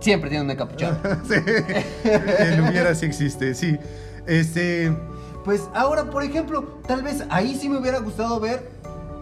[0.00, 0.96] siempre tiene un encapuchado.
[1.28, 1.34] sí,
[2.38, 3.78] el hubiera sí existe, sí.
[4.26, 4.94] Este,
[5.44, 8.70] Pues ahora, por ejemplo, tal vez ahí sí me hubiera gustado ver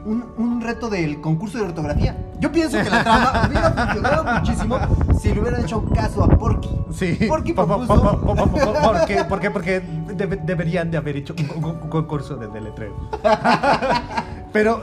[0.05, 2.17] un, un reto del concurso de ortografía.
[2.41, 4.79] Yo pienso que la trama hubiera funcionado muchísimo
[5.21, 6.71] si le hubieran hecho caso a Porky.
[6.93, 7.19] Sí.
[7.29, 8.03] Porky Po- po- propuso...
[8.03, 9.25] po- po- po- po- ¿Por qué?
[9.29, 9.51] ¿Por qué?
[9.51, 9.83] Porque
[10.17, 12.95] debe- deberían de haber hecho un, un- un concurso de deletreo.
[14.53, 14.83] Pero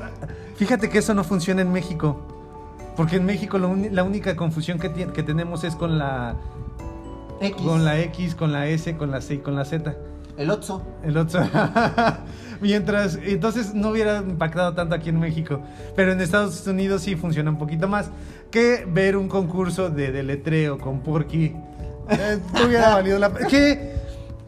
[0.56, 2.18] fíjate que eso no funciona en México.
[2.96, 6.36] Porque en México lo la única confusión que, que tenemos es con la,
[7.42, 9.96] X, con la X, con la S, con la C y con la Z.
[10.38, 10.82] el Otso.
[11.04, 11.42] El otro.
[12.62, 15.62] Mientras, entonces no hubiera impactado tanto aquí en México.
[15.96, 18.10] Pero en Estados Unidos sí funciona un poquito más
[18.52, 21.56] que ver un concurso de deletreo con Porky.
[22.10, 23.48] Eh, hubiera valido la pena.
[23.48, 23.96] Que,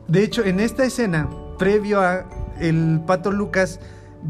[0.07, 2.25] de hecho, en esta escena, previo a
[2.59, 3.79] el pato Lucas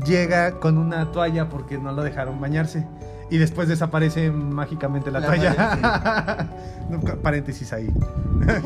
[0.06, 2.86] llega con una toalla porque no lo dejaron bañarse.
[3.30, 6.50] Y después desaparece mágicamente la, La toalla.
[7.22, 7.90] Paréntesis ahí.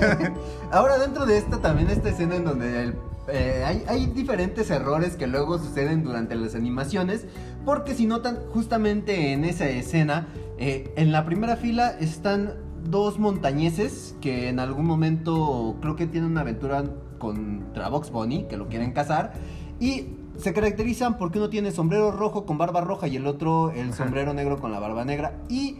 [0.71, 2.95] Ahora dentro de esta también esta escena en donde el-
[3.27, 7.25] eh, hay, hay diferentes errores que luego suceden durante las animaciones,
[7.65, 14.15] porque si notan justamente en esa escena, eh, en la primera fila están dos montañeses
[14.21, 16.83] que en algún momento creo que tienen una aventura
[17.19, 19.33] contra Box Bunny, que lo quieren cazar.
[19.79, 23.93] Y se caracterizan porque uno tiene sombrero rojo con barba roja y el otro el
[23.93, 25.33] sombrero negro con la barba negra.
[25.49, 25.79] Y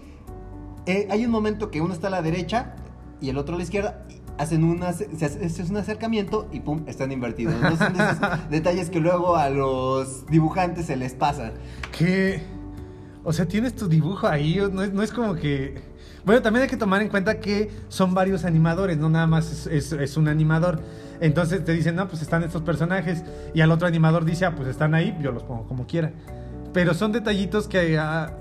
[0.86, 2.76] eh, hay un momento que uno está a la derecha
[3.20, 4.06] y el otro a la izquierda.
[4.10, 7.54] y Hacen una, se hace- es un acercamiento y pum, están invertidos.
[7.62, 8.18] No son de esos
[8.50, 11.52] detalles que luego a los dibujantes se les pasan.
[11.96, 12.42] Que.
[13.24, 14.60] O sea, tienes tu dibujo ahí.
[14.72, 15.80] No es, no es como que.
[16.26, 19.68] Bueno, también hay que tomar en cuenta que son varios animadores, no nada más es,
[19.68, 20.82] es- es un animador.
[21.22, 23.24] Entonces te dicen, no, pues están estos personajes.
[23.54, 26.12] Y al otro animador dice, ah, pues están ahí, yo los pongo como quiera.
[26.74, 27.98] Pero son detallitos que.
[27.98, 28.34] ah,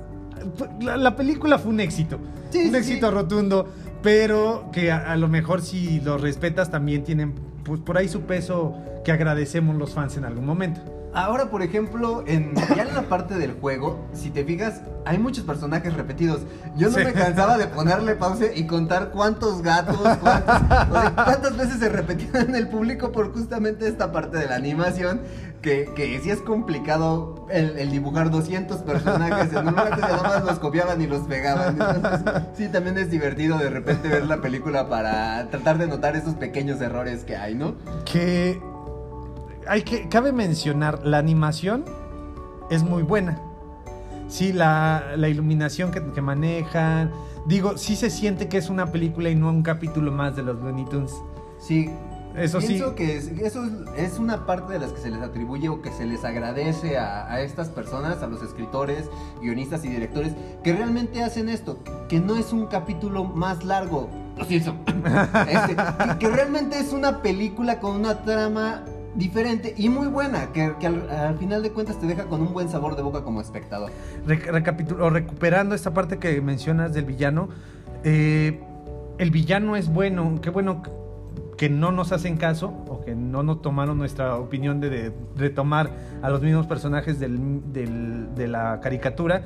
[0.80, 2.18] la, la película fue un éxito.
[2.50, 3.68] Sí, un sí, éxito rotundo.
[4.02, 8.22] Pero que a, a lo mejor si los respetas también tienen pues por ahí su
[8.22, 10.80] peso que agradecemos los fans en algún momento.
[11.12, 15.44] Ahora, por ejemplo, en, ya en la parte del juego, si te fijas, hay muchos
[15.44, 16.42] personajes repetidos.
[16.76, 17.04] Yo no Sí.
[17.04, 20.54] me cansaba de ponerle pausa y contar cuántos gatos, cuántos-
[20.90, 24.54] o sea, cuántas veces se repetían en el público por justamente esta parte de la
[24.56, 25.20] animación.
[25.60, 30.22] Que, que sí es complicado el, el dibujar 200 personajes en un lugar que nada
[30.22, 31.76] más los copiaban y los pegaban.
[31.78, 36.32] Entonces, sí, también es divertido de repente ver la película para tratar de notar esos
[36.36, 37.74] pequeños errores que hay, ¿no?
[38.10, 38.58] que
[39.68, 41.84] hay que cabe mencionar la animación
[42.70, 43.40] es muy buena
[44.28, 47.10] sí la, la iluminación que, que manejan
[47.46, 50.56] digo sí se siente que es una película y no un capítulo más de los
[50.60, 51.12] Looney Tunes
[51.58, 51.90] Sí.
[52.36, 52.68] Eso sí.
[52.68, 53.72] Pienso que es- eso es,
[54.12, 57.26] es una parte de las que se les atribuye o que se les agradece a,
[57.26, 59.10] a estas personas, a los escritores,
[59.42, 64.08] guionistas y directores, que realmente hacen esto, que no es un capítulo más largo.
[64.38, 64.76] Lo siento.
[65.50, 68.84] Este, que, que realmente es una película con una trama
[69.20, 72.52] diferente y muy buena, que, que al, al final de cuentas te deja con un
[72.52, 73.92] buen sabor de boca como espectador.
[74.26, 74.36] Re-
[75.10, 77.48] recuperando esta parte que mencionas del villano,
[78.02, 78.58] eh,
[79.18, 80.82] el villano es bueno, qué bueno
[81.56, 85.90] que no nos hacen caso o que no nos tomaron nuestra opinión de retomar
[86.22, 89.42] a los mismos personajes del- del- de la caricatura,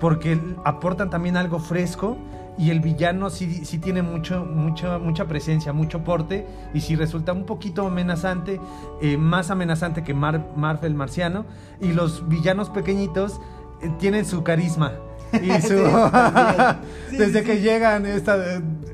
[0.00, 2.18] porque aportan también algo fresco
[2.58, 7.32] y el villano sí, sí tiene mucho, mucho, mucha presencia, mucho porte y sí resulta
[7.32, 8.60] un poquito amenazante,
[9.02, 11.44] eh, más amenazante que Mar Marv el marciano
[11.80, 13.40] y los villanos pequeñitos
[13.82, 14.92] eh, tienen su carisma.
[15.34, 15.68] Y su...
[15.68, 16.76] Sí, también.
[17.10, 18.36] Sí, Desde que llegan, esta,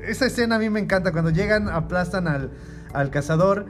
[0.07, 2.51] esa escena a mí me encanta, cuando llegan aplastan al,
[2.93, 3.65] al cazador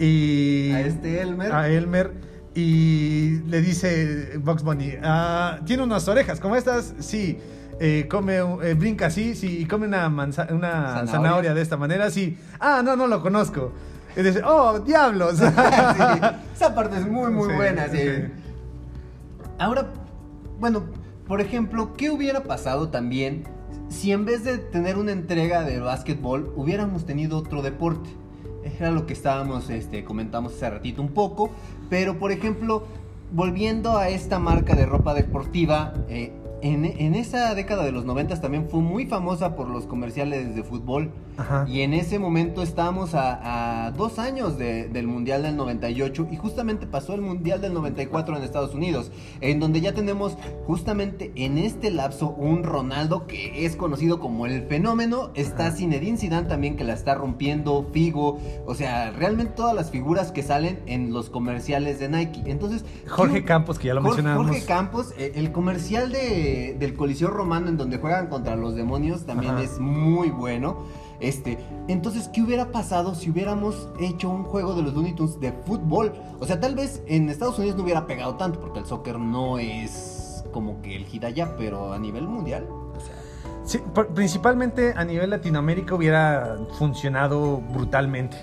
[0.00, 0.72] y...
[0.72, 1.52] A este Elmer.
[1.52, 2.12] A Elmer
[2.56, 6.94] y le dice Box Bunny, "Ah, tiene unas orejas, ¿cómo estas?
[7.00, 7.38] Sí.
[7.78, 11.06] Eh, come, eh, brinca así, sí, y come una, una Zanahoria.
[11.06, 11.54] zanahoria.
[11.54, 12.38] de esta manera, sí.
[12.58, 13.72] Ah, no, no lo conozco.
[14.16, 15.36] Y dice, oh, diablos.
[15.38, 15.44] Sí,
[16.54, 17.98] esa parte es muy, muy Sí, buena, sí.
[17.98, 18.22] sí.
[19.58, 19.86] Ahora,
[20.58, 20.84] bueno,
[21.28, 23.44] por ejemplo, ¿qué hubiera pasado también
[23.88, 28.08] si en vez de tener una entrega de básquetbol hubiéramos tenido otro deporte?
[28.78, 31.50] Era lo que estábamos, este, comentamos hace ratito un poco,
[31.88, 32.84] pero por ejemplo,
[33.32, 36.32] volviendo a esta marca de ropa deportiva, eh,
[36.72, 40.62] en, en esa década de los 90 también fue muy famosa por los comerciales de
[40.62, 41.10] fútbol.
[41.38, 41.66] Ajá.
[41.68, 46.36] Y en ese momento estábamos a, a dos años de- del Mundial del 98 y
[46.36, 51.58] justamente pasó el Mundial del 94 en Estados Unidos, en donde ya tenemos justamente en
[51.58, 56.84] este lapso un Ronaldo que es conocido como el fenómeno, está Zinedine Zidane también que
[56.84, 61.98] la está rompiendo, Figo, o sea, realmente todas las figuras que salen en los comerciales
[61.98, 62.42] de Nike.
[62.46, 64.50] Entonces, Jorge ¿qué- Campos, que ya lo Jorge, mencionábamos.
[64.52, 69.24] Jorge Campos, eh, el comercial de, del Coliseo Romano en donde juegan contra los demonios
[69.24, 69.62] también Ajá.
[69.62, 70.84] es muy bueno.
[71.18, 75.52] Este, entonces, ¿qué hubiera pasado si hubiéramos hecho un juego de los Looney Tunes de
[75.52, 76.12] fútbol?
[76.40, 79.58] O sea, tal vez en Estados Unidos no hubiera pegado tanto porque el soccer no
[79.58, 83.14] es como que el hit allá, pero a nivel mundial, o sea,
[83.66, 83.80] Sí,
[84.14, 88.36] principalmente a nivel Latinoamérica hubiera funcionado brutalmente.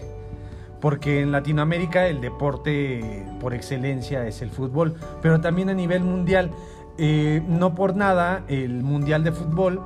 [0.81, 4.95] Porque en Latinoamérica el deporte por excelencia es el fútbol.
[5.21, 6.51] Pero también a nivel mundial,
[6.97, 9.81] no por nada, el mundial de fútbol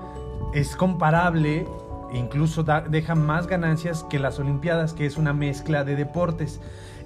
[0.54, 1.66] es comparable,
[2.14, 6.60] incluso deja más ganancias que las Olimpiadas, que es una mezcla de deportes.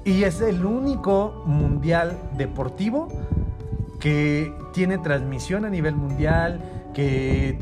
[0.04, 3.08] Y es el único mundial deportivo
[4.00, 6.60] que tiene transmisión a nivel mundial,
[6.94, 7.60] que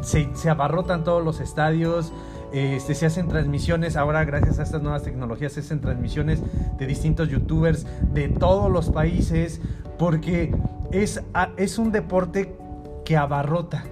[0.00, 2.12] se abarrotan todos los estadios,
[2.52, 6.42] este, se hacen transmisiones, ahora gracias a estas nuevas tecnologías se hacen transmisiones
[6.78, 9.60] de distintos youtubers de todos los países,
[9.98, 10.54] porque
[10.92, 11.22] es,
[11.56, 12.56] es un deporte
[13.04, 13.84] que abarrota,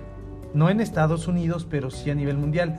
[0.55, 2.79] no en Estados Unidos, pero sí a nivel mundial.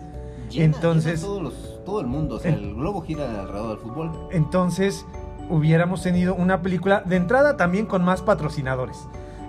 [0.50, 3.70] llena- Entonces, llena todos los- todo el mundo, o sea, en- el globo gira alrededor
[3.70, 4.12] del fútbol.
[4.32, 5.06] entonces
[5.50, 8.98] hubiéramos tenido una película de entrada también con más patrocinadores.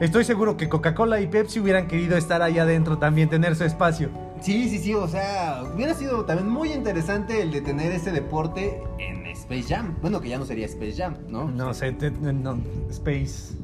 [0.00, 4.10] Estoy seguro que Coca-Cola y Pepsi hubieran querido estar ahí adentro también, tener su espacio.
[4.40, 8.80] Sí, sí, sí, o sea, hubiera sido también muy interesante el de tener ese deporte
[8.98, 9.94] en Space Jam.
[10.00, 11.48] Bueno, que ya no sería Space Jam, ¿no?
[11.50, 12.58] No sé, te- no,
[12.90, 13.54] Space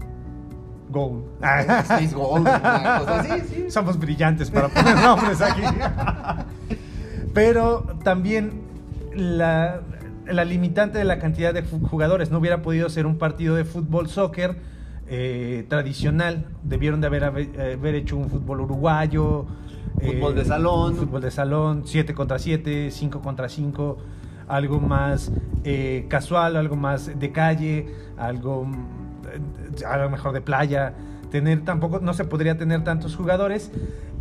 [0.90, 1.24] Gold.
[1.42, 3.70] Space Gold, una cosa así, sí.
[3.70, 5.62] Somos brillantes para poner nombres aquí.
[7.34, 8.62] Pero también
[9.14, 9.80] la,
[10.26, 12.30] la limitante de la cantidad de fu- jugadores.
[12.30, 14.56] No hubiera podido ser un partido de fútbol, soccer
[15.08, 16.46] eh, tradicional.
[16.62, 19.46] Debieron de haber, haber hecho un fútbol uruguayo.
[20.04, 20.96] Fútbol de salón.
[20.96, 23.98] Fútbol de salón, 7 contra 7, 5 contra 5.
[24.48, 25.32] Algo más
[25.64, 27.86] eh, casual, algo más de calle,
[28.16, 30.94] algo mm, a lo mejor de playa.
[31.30, 33.70] Tener tampoco, no se podría tener tantos jugadores.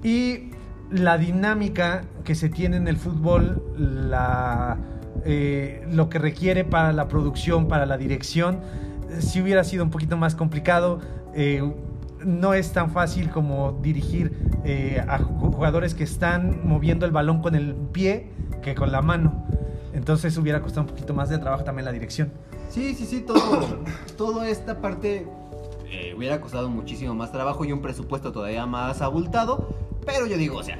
[0.03, 0.51] Y
[0.89, 4.77] la dinámica que se tiene en el fútbol, la,
[5.25, 8.59] eh, lo que requiere para la producción, para la dirección,
[9.09, 10.99] eh, si hubiera sido un poquito más complicado.
[11.33, 11.61] eh,
[12.25, 14.31] no es tan fácil como dirigir
[14.63, 18.29] eh, a ju- jugadores que están moviendo el balón con el pie
[18.61, 19.45] que con la mano.
[19.93, 22.31] Entonces hubiera costado un poquito más de trabajo también la dirección.
[22.69, 23.79] Sí, sí, sí, todo,
[24.17, 25.27] toda esta parte
[25.89, 29.67] eh, hubiera costado muchísimo más trabajo y un presupuesto todavía más abultado,
[30.05, 30.79] pero yo digo, o sea,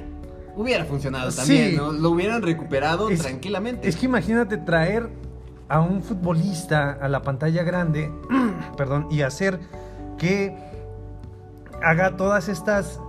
[0.56, 1.76] hubiera funcionado también, Sí.
[1.76, 1.92] ¿no?
[1.92, 3.88] Lo hubieran recuperado Es- tranquilamente.
[3.88, 5.10] Es que imagínate traer
[5.68, 8.10] a un futbolista a la pantalla grande,
[8.76, 9.58] perdón, y hacer
[10.18, 10.56] que
[11.84, 13.00] haga todas estas,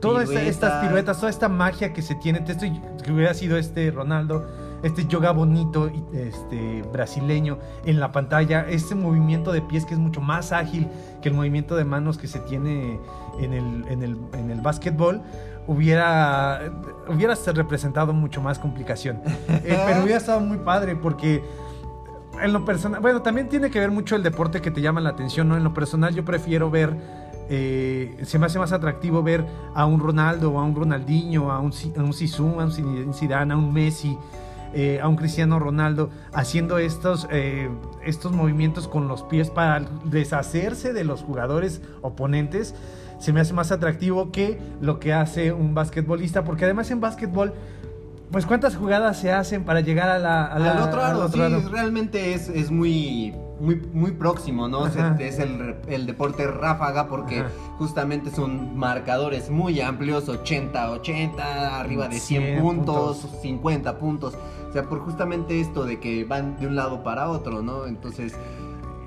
[0.00, 1.18] todas esta- estas Piruetas.
[1.18, 2.64] toda esta magia que se tiene, esto
[3.02, 4.46] que hubiera sido este Ronaldo,
[4.82, 10.20] este yoga bonito, este brasileño en la pantalla, este movimiento de pies que es mucho
[10.20, 10.88] más ágil
[11.20, 12.98] que el movimiento de manos que se tiene
[13.38, 15.22] en el, en el, en el básquetbol,
[15.68, 16.60] hubiera,
[17.08, 19.20] hubiera se- representado mucho más complicación.
[19.48, 21.44] Eh, pero hubiera estado muy padre porque
[22.42, 25.10] en lo personal, bueno, también tiene que ver mucho el deporte que te llama la
[25.10, 25.56] atención, ¿no?
[25.56, 26.96] En lo personal yo prefiero ver,
[27.48, 31.72] eh, se me hace más atractivo ver a un Ronaldo, a un Ronaldinho, a un,
[31.96, 34.18] a un Zizou, a un Zidane, a un Messi,
[34.74, 37.68] eh, a un Cristiano Ronaldo, haciendo estos, eh,
[38.04, 42.74] estos movimientos con los pies para deshacerse de los jugadores oponentes.
[43.18, 47.52] Se me hace más atractivo que lo que hace un basquetbolista, porque además en básquetbol,
[48.32, 51.26] pues cuántas jugadas se hacen para llegar a la, a la- Al otro al lado,
[51.26, 54.86] otro sí, realmente es, es muy, muy, muy próximo, ¿no?
[54.86, 55.16] Ajá.
[55.20, 57.50] es el, el deporte ráfaga porque Ajá.
[57.78, 63.40] justamente son marcadores muy amplios, 80, 80, arriba de 100, 100 puntos, puntos.
[63.42, 64.34] 50 puntos.
[64.68, 67.86] O sea, por justamente esto de que van de un lado para otro, ¿no?
[67.86, 68.34] Entonces,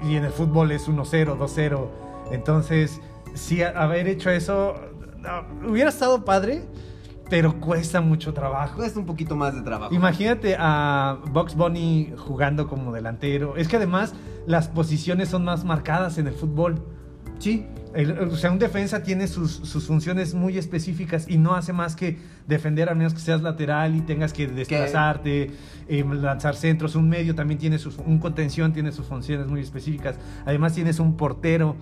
[0.07, 1.88] y en el fútbol es 1-0, 2-0.
[2.31, 3.01] Entonces,
[3.33, 4.75] si a- haber hecho eso
[5.19, 6.63] no, hubiera estado padre,
[7.29, 8.75] pero cuesta mucho trabajo.
[8.77, 9.93] cuesta un poquito más de trabajo.
[9.93, 13.55] Imagínate a Bugs Bunny jugando como delantero.
[13.57, 14.13] Es que además
[14.45, 16.85] las posiciones son más marcadas en el fútbol.
[17.39, 21.71] Sí, El- o sea, un defensa tiene sus, sus funciones muy específicas y no hace
[21.71, 25.51] más que defender a menos que seas lateral y tengas que desplazarte,
[25.88, 26.95] eh, lanzar centros.
[26.95, 30.17] Un medio también tiene sus, un contención tiene sus funciones muy específicas.
[30.45, 31.77] Además tienes un portero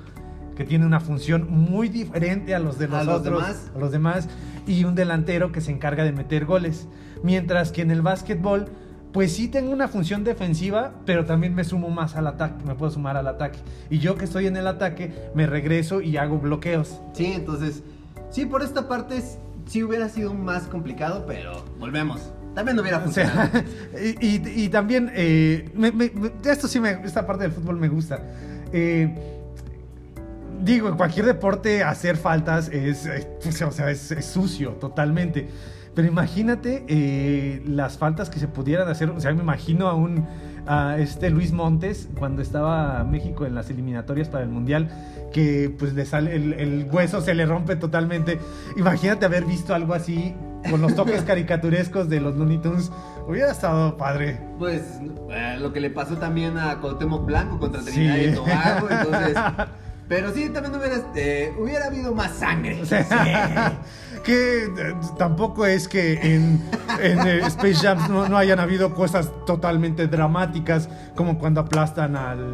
[0.55, 3.71] que tiene una función muy diferente a los de los, A los demás.
[3.75, 4.29] a los demás,
[4.67, 6.87] y un delantero que se encarga de meter goles.
[7.23, 8.67] Mientras que en el básquetbol,
[9.11, 12.91] pues sí tengo una función defensiva, pero también me sumo más al ataque, me puedo
[12.91, 13.59] sumar al ataque.
[13.89, 16.99] Y yo que estoy en el ataque, me regreso y hago bloqueos.
[17.13, 17.83] sí, entonces,
[18.31, 19.21] sí, por esta parte
[19.67, 22.31] sí hubiera sido más complicado, pero volvemos.
[22.55, 23.49] También hubiera O funcionado.
[23.51, 23.63] sea,
[24.21, 27.77] y, y- y también, eh, me- me- me- esto sí, me, esta parte del fútbol
[27.77, 28.19] me gusta.
[28.71, 29.41] Eh,
[30.63, 33.27] digo, en cualquier deporte hacer faltas es, eh,
[33.65, 35.47] o sea, es, es sucio totalmente.
[35.95, 39.09] Pero imagínate eh, las faltas que se pudieran hacer.
[39.11, 40.25] O sea, me imagino a un
[40.65, 44.89] a este Luis Montes cuando estaba México en las eliminatorias para el Mundial
[45.33, 48.39] que pues le sale el, el hueso se le rompe totalmente.
[48.77, 50.33] Imagínate haber visto algo así
[50.69, 52.91] con los toques caricaturescos de los Looney Tunes.
[53.27, 54.39] Hubiera estado padre.
[54.57, 54.81] Pues
[55.31, 58.29] eh, lo que le pasó también a Cuauhtémoc Blanco contra Trinidad Sí.
[58.29, 59.37] y Tobago, entonces...
[60.07, 62.79] Pero sí, también hubiera, eh, hubiera habido más sangre.
[62.81, 63.79] O sea,
[64.23, 66.61] que eh, tampoco es que en,
[67.01, 72.53] en, eh, Space Jam no, no hayan habido cosas totalmente dramáticas como cuando aplastan al,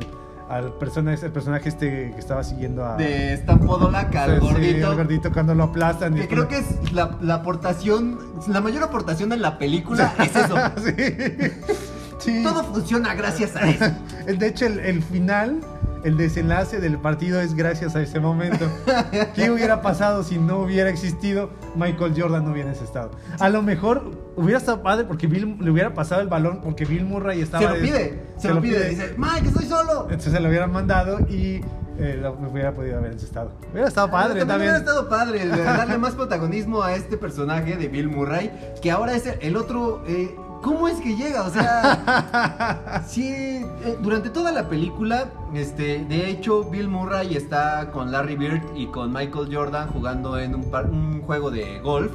[0.50, 2.96] al personaje, el personaje este que estaba siguiendo a...
[2.98, 4.88] De Stampodolaca, al Sí, gordito.
[4.90, 6.16] al gordito cuando lo aplastan.
[6.16, 8.18] Que creo que es la, la aportación,
[8.48, 10.56] la mayor aportación en la película es eso.
[10.78, 10.94] sí.
[12.20, 12.44] Sí.
[12.44, 13.86] Todo funciona gracias a eso.
[14.28, 15.62] De hecho, el, el final,
[16.04, 18.66] el desenlace del partido es gracias a ese momento.
[19.36, 23.12] ¿Qué hubiera pasado si no hubiera existido Michael Jordan no hubiera estado?
[23.40, 27.06] A lo mejor hubiera estado padre porque Bill le hubiera pasado el balón porque Bill
[27.06, 27.68] Murray estaba...
[27.68, 28.90] Se lo pide, se, lo pide.
[28.90, 30.04] Dice, Mike, estoy solo.
[30.04, 31.62] Entonces se lo hubieran mandado y
[31.98, 33.52] eh, lo- me hubiera podido haber estado.
[33.72, 34.72] Hubiera estado padre También también.
[34.72, 39.26] hubiera estado padre darle más protagonismo a este personaje de Bill Murray, que ahora es
[39.28, 40.04] el, el otro.
[40.08, 41.44] eh, ¿Cómo es que llega?
[41.44, 48.12] O sea, sí, eh, durante toda la película, este, de hecho, Bill Murray está con
[48.12, 52.12] Larry Bird y con Michael Jordan jugando en un, par- un juego de golf.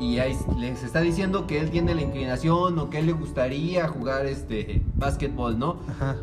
[0.00, 3.88] Y ahí les está diciendo que él tiene la inclinación o que él le gustaría
[3.88, 5.78] jugar este básquetbol, ¿no?
[5.90, 6.14] Ajá.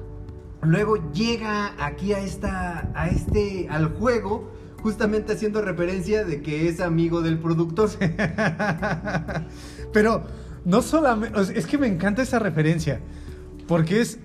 [0.62, 4.50] Luego llega aquí a esta, a este, al juego,
[4.82, 7.90] justamente haciendo referencia de que es amigo del productor.
[9.92, 10.24] Pero
[10.66, 13.00] no solamente, es que me encanta esa referencia,
[13.68, 14.20] porque es,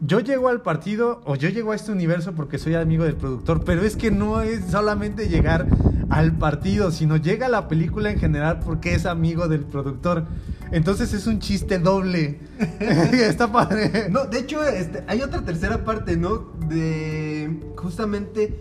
[0.00, 3.64] yo llego al partido o yo llego a este universo porque soy amigo del productor,
[3.64, 5.66] pero es que no es solamente llegar
[6.10, 10.26] al partido, sino llega a la película en general porque es amigo del productor.
[10.72, 12.40] Entonces es un chiste doble.
[12.80, 14.08] Está padre.
[14.10, 16.52] No, de hecho, este, hay otra tercera parte, ¿no?
[16.68, 18.58] De justamente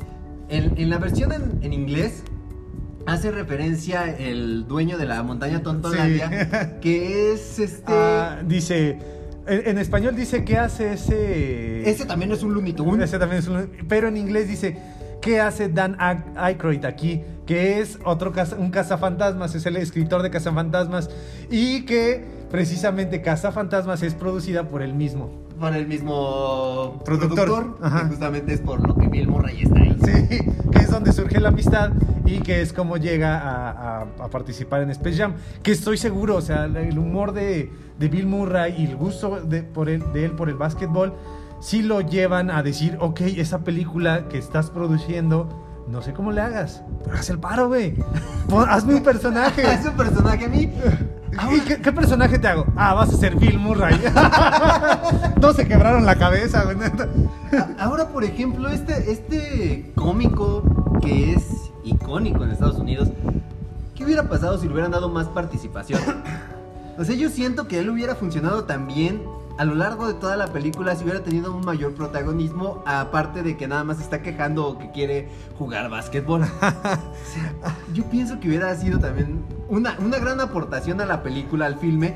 [0.49, 2.23] en, en la versión en, en inglés
[3.05, 7.83] hace referencia el dueño de la montaña Tontolandia, que es este.
[7.93, 8.97] Ah, dice,
[9.47, 11.89] en, en español dice que hace ese...
[11.89, 13.09] ese también es un Tunes.
[13.09, 14.77] Ese también es un- pero en inglés dice,
[15.21, 15.97] ¿qué hace Dan
[16.35, 17.21] Aykroyd aquí?
[17.45, 21.09] Que es otro caza- un cazafantasmas, es el escritor de Cazafantasmas
[21.51, 25.44] y que precisamente Cazafantasmas es producida por él mismo.
[25.59, 27.45] Por el mismo Productor.
[27.45, 28.01] productor, Ajá.
[28.01, 29.95] que justamente es por lo que Bill Murray está ahí.
[30.03, 30.37] Sí,
[30.71, 31.91] que es donde surge la amistad
[32.25, 35.35] y que es como llega a, a- a participar en Space Jam.
[35.63, 39.63] Que estoy seguro, o sea, el humor de, de Bill Murray y el gusto de,
[39.63, 41.13] por él, de él por el básquetbol,
[41.61, 46.41] sí lo llevan a decir, ok, esa película que estás produciendo, no sé cómo le
[46.41, 47.95] hagas, pero haz el paro, güey.
[48.67, 49.61] Hazme un personaje.
[49.73, 50.71] es un personaje a mí.
[51.51, 52.65] ¿Y qué, qué personaje te hago?
[52.75, 54.01] Ah, vas a ser Bill Murray.
[55.41, 56.77] no se quebraron la cabeza, güey.
[57.77, 60.63] Ahora, por ejemplo, este, este cómico
[61.01, 61.45] que es
[61.83, 63.09] icónico en Estados Unidos,
[63.93, 66.01] ¿qué hubiera pasado si le hubieran dado más participación?
[66.97, 69.21] O sea, yo siento que él hubiera funcionado también
[69.57, 73.55] a lo largo de toda la película si hubiera tenido un mayor protagonismo, aparte de
[73.55, 76.41] que nada más está quejando o que quiere jugar básquetbol.
[76.53, 77.53] O sea,
[77.93, 82.13] yo pienso que hubiera sido también una, una gran aportación a la película, al filme,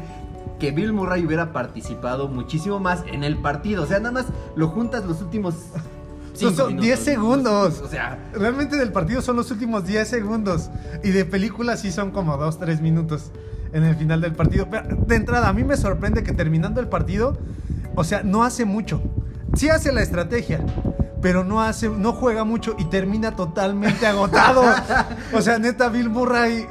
[0.60, 3.84] que Bill Murray hubiera participado muchísimo más en el partido.
[3.84, 4.26] O sea, nada más
[4.56, 5.56] lo juntas los últimos.
[5.56, 5.82] Son-
[6.34, 6.86] cinco son minutos.
[6.86, 7.82] 10 segundos.
[7.82, 10.70] O sea, Realmente del partido son los últimos 10 segundos.
[11.04, 13.32] Y de película sí son como 2, 3 minutos
[13.74, 14.68] en el final del partido.
[14.70, 17.38] Pero de entrada, a mí me sorprende que terminando el partido,
[17.96, 19.02] o sea, no hace mucho.
[19.56, 20.62] Sí hace la estrategia,
[21.22, 24.64] pero no hace, no juega mucho y termina totalmente agotado.
[25.34, 26.66] o sea, neta, Bill Murray.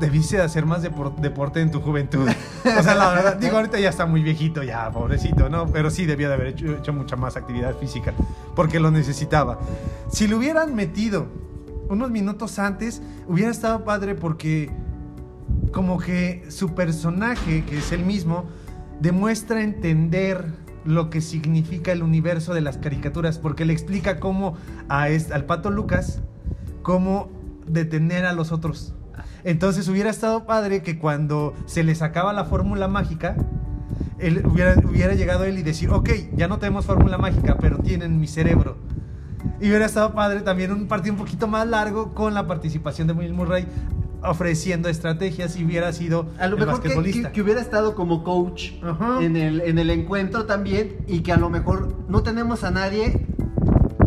[0.00, 2.28] Debiste de hacer más depor- deporte en tu juventud.
[2.28, 5.68] O sea, la verdad, digo, ahorita ya está muy viejito, ya, pobrecito, ¿no?
[5.68, 8.12] Pero sí debía de haber hecho, hecho mucha más actividad física,
[8.56, 9.60] porque lo necesitaba.
[10.10, 11.26] Si lo hubieran metido
[11.88, 14.72] unos minutos antes, hubiera estado padre porque
[15.72, 18.44] como que su personaje, que es el mismo,
[19.00, 20.46] demuestra entender
[20.84, 24.56] lo que significa el universo de las caricaturas, porque le explica cómo
[24.88, 26.20] a al pato Lucas,
[26.82, 27.30] cómo
[27.66, 28.94] detener a los otros.
[29.44, 33.36] Entonces hubiera estado padre que cuando se les acaba la fórmula mágica,
[34.44, 38.26] hubiera, hubiera llegado él y decir, ok, ya no tenemos fórmula mágica, pero tienen mi
[38.26, 38.76] cerebro.
[39.60, 43.14] Y hubiera estado padre también un partido un poquito más largo con la participación de
[43.14, 43.66] Bill Murray
[44.24, 47.28] ofreciendo estrategias y hubiera sido a lo el mejor que, basquetbolista.
[47.28, 49.22] que- que hubiera estado como coach Ajá.
[49.22, 53.26] en, el, en el encuentro también y que a lo mejor no tenemos a nadie.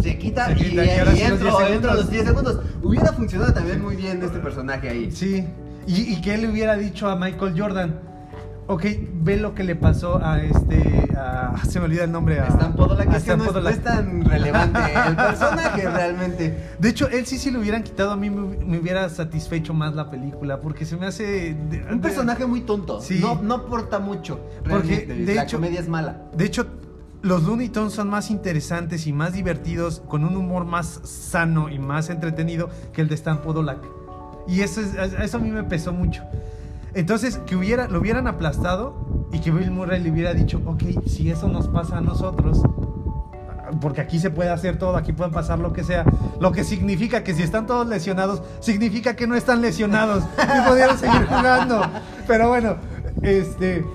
[0.02, 2.10] Se quita, Se y, quita, y y sí los entro, 10 entro a los segundos.
[2.12, 2.60] 10 segundos.
[2.84, 5.12] Hubiera funcionado también muy bien este personaje ahí.
[5.12, 5.46] Sí.
[5.88, 8.00] Y, y que él le hubiera dicho a Michael Jordan,
[8.68, 8.84] ok,
[9.22, 12.40] ve lo que le pasó a este, a- se me olvida el nombre.
[12.40, 13.74] A, Stan Podolak, es que no, es, no Podolak.
[13.74, 16.58] es tan relevante el personaje realmente.
[16.80, 20.10] De hecho, él sí, si lo hubieran quitado, a mí me, hubiera satisfecho más la
[20.10, 21.24] película, porque se me hace...
[21.70, 23.02] de- Un de- personaje muy tonto.
[23.02, 23.20] Sí.
[23.22, 24.40] No, no aporta mucho.
[24.70, 26.24] Porque, de la hecho- comedia es mala.
[26.36, 26.66] De hecho,
[27.22, 31.80] los Looney Tunes son más interesantes y más divertidos, con un humor más sano y
[31.80, 33.80] más entretenido que el de Stan Podolak.
[34.48, 36.22] Y eso, es, eso a mí me pesó mucho.
[36.96, 41.30] Entonces, que hubiera, lo hubieran aplastado y que Bill Murray le hubiera dicho, ok, si
[41.30, 42.62] eso nos pasa a nosotros,
[43.82, 46.06] porque aquí se puede hacer todo, aquí puede pasar lo que sea,
[46.40, 50.98] lo que significa que si están todos lesionados, significa que no están lesionados y pudieran
[50.98, 51.82] seguir jugando.
[52.28, 52.78] Pero bueno,
[53.22, 53.86] este,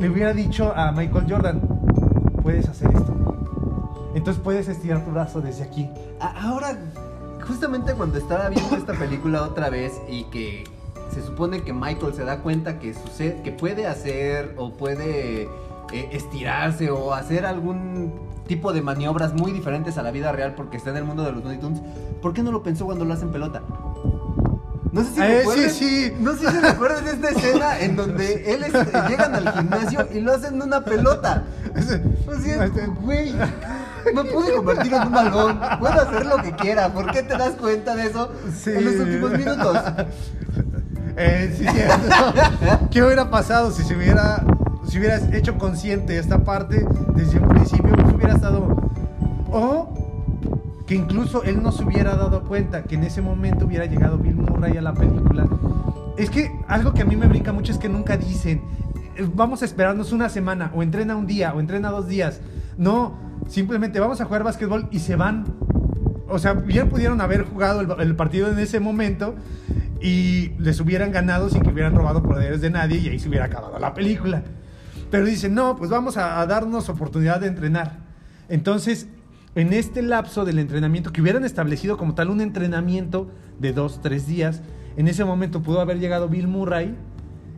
[0.00, 1.60] le hubiera dicho a Michael Jordan,
[2.42, 3.14] puedes hacer esto.
[4.16, 5.88] Entonces puedes estirar tu brazo desde aquí.
[6.20, 6.76] Ahora,
[7.46, 10.64] justamente cuando estaba viendo esta película otra vez y que
[11.12, 15.42] se supone que Michael se da cuenta que sucede, que puede hacer o puede
[15.92, 18.12] eh, estirarse o hacer algún
[18.46, 21.32] tipo de maniobras muy diferentes a la vida real porque está en el mundo de
[21.32, 21.80] los Looney Tunes,
[22.22, 23.62] ¿por qué no lo pensó cuando lo hacen pelota?
[24.90, 26.12] No sé si Eh, recuerden- sí, sí.
[26.18, 28.64] No sé si esta escena en donde él
[29.08, 31.44] llegan al gimnasio y lo hacen una pelota.
[32.26, 32.68] O sea,
[33.02, 33.34] güey,
[34.14, 36.88] me pude convertir en un balón, puedo hacer lo que quiera.
[36.92, 38.70] ¿Por qué te das cuenta de eso Sí.
[38.70, 39.76] en los últimos minutos?
[41.18, 42.86] Eh, sí, cierto.
[42.92, 44.44] ¿Qué hubiera pasado si se hubiera,
[44.86, 47.90] si hubieras hecho consciente esta parte desde un principio?
[47.92, 48.90] Pues hubiera estado.
[49.50, 54.16] O que incluso él no se hubiera dado cuenta que en ese momento hubiera llegado
[54.16, 55.46] Bill Murray a la película.
[56.16, 58.62] Es que algo que a mí me brinca mucho es que nunca dicen,
[59.16, 62.40] eh, vamos a esperarnos una semana, o entrena un día, o entrena dos días.
[62.76, 63.14] No,
[63.48, 65.46] simplemente vamos a jugar básquetbol y se van.
[66.28, 69.34] O sea, bien pudieron haber jugado el, el partido en ese momento
[70.00, 73.46] y les hubieran ganado sin que hubieran robado poderes de nadie y ahí se hubiera
[73.46, 74.42] acabado la película.
[75.10, 77.98] Pero dicen, no, pues vamos a, a darnos oportunidad de entrenar.
[78.48, 79.08] Entonces,
[79.54, 84.26] en este lapso del entrenamiento, que hubieran establecido como tal un entrenamiento de dos, tres
[84.26, 84.62] días,
[84.96, 86.94] en ese momento pudo haber llegado Bill Murray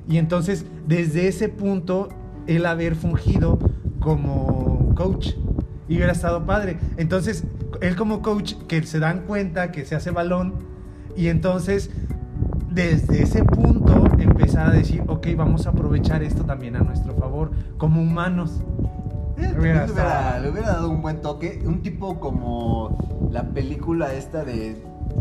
[0.09, 2.09] y entonces desde ese punto
[2.47, 3.59] él haber fungido
[3.99, 5.31] como coach
[5.89, 6.79] y hubiera estado padre.
[6.97, 7.45] Entonces,
[7.81, 10.55] él como coach que se dan cuenta que se hace balón
[11.17, 11.91] y entonces
[12.71, 17.51] desde ese punto empezar a decir, ok, vamos a aprovechar esto también a nuestro favor
[17.79, 18.61] como humanos.
[19.37, 21.63] Eh, también Hubiera le, hubiera, estado- le hubiera dado un buen toque.
[21.67, 24.77] Un tipo como la película esta de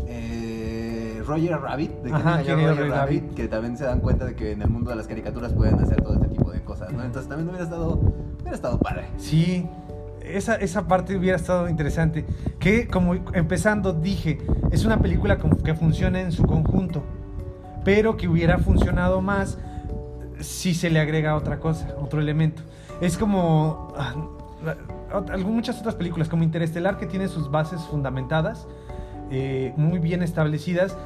[0.07, 3.33] eh, Roger Rabbit, de Ajá, Quién engañó a ¿Quién era Roger Rabbit, Rabbit?
[3.35, 6.01] que también se dan cuenta de que en el mundo de las caricaturas pueden hacer
[6.01, 7.03] todo este tipo de cosas, ¿no?
[7.03, 7.95] Entonces también hubiera estado,
[8.39, 9.05] hubiera estado padre.
[9.17, 9.67] Sí,
[10.21, 12.25] esa, esa parte hubiera estado interesante.
[12.59, 14.37] Que como empezando dije,
[14.71, 17.03] es una película que funciona en su conjunto,
[17.83, 19.57] pero que hubiera funcionado más
[20.39, 22.61] si se le agrega otra cosa, otro elemento.
[23.01, 24.15] Es como ah,
[25.45, 28.67] muchas otras películas, como Interestelar, que tiene sus bases fundamentadas,
[29.31, 30.97] eh, muy bien establecidas.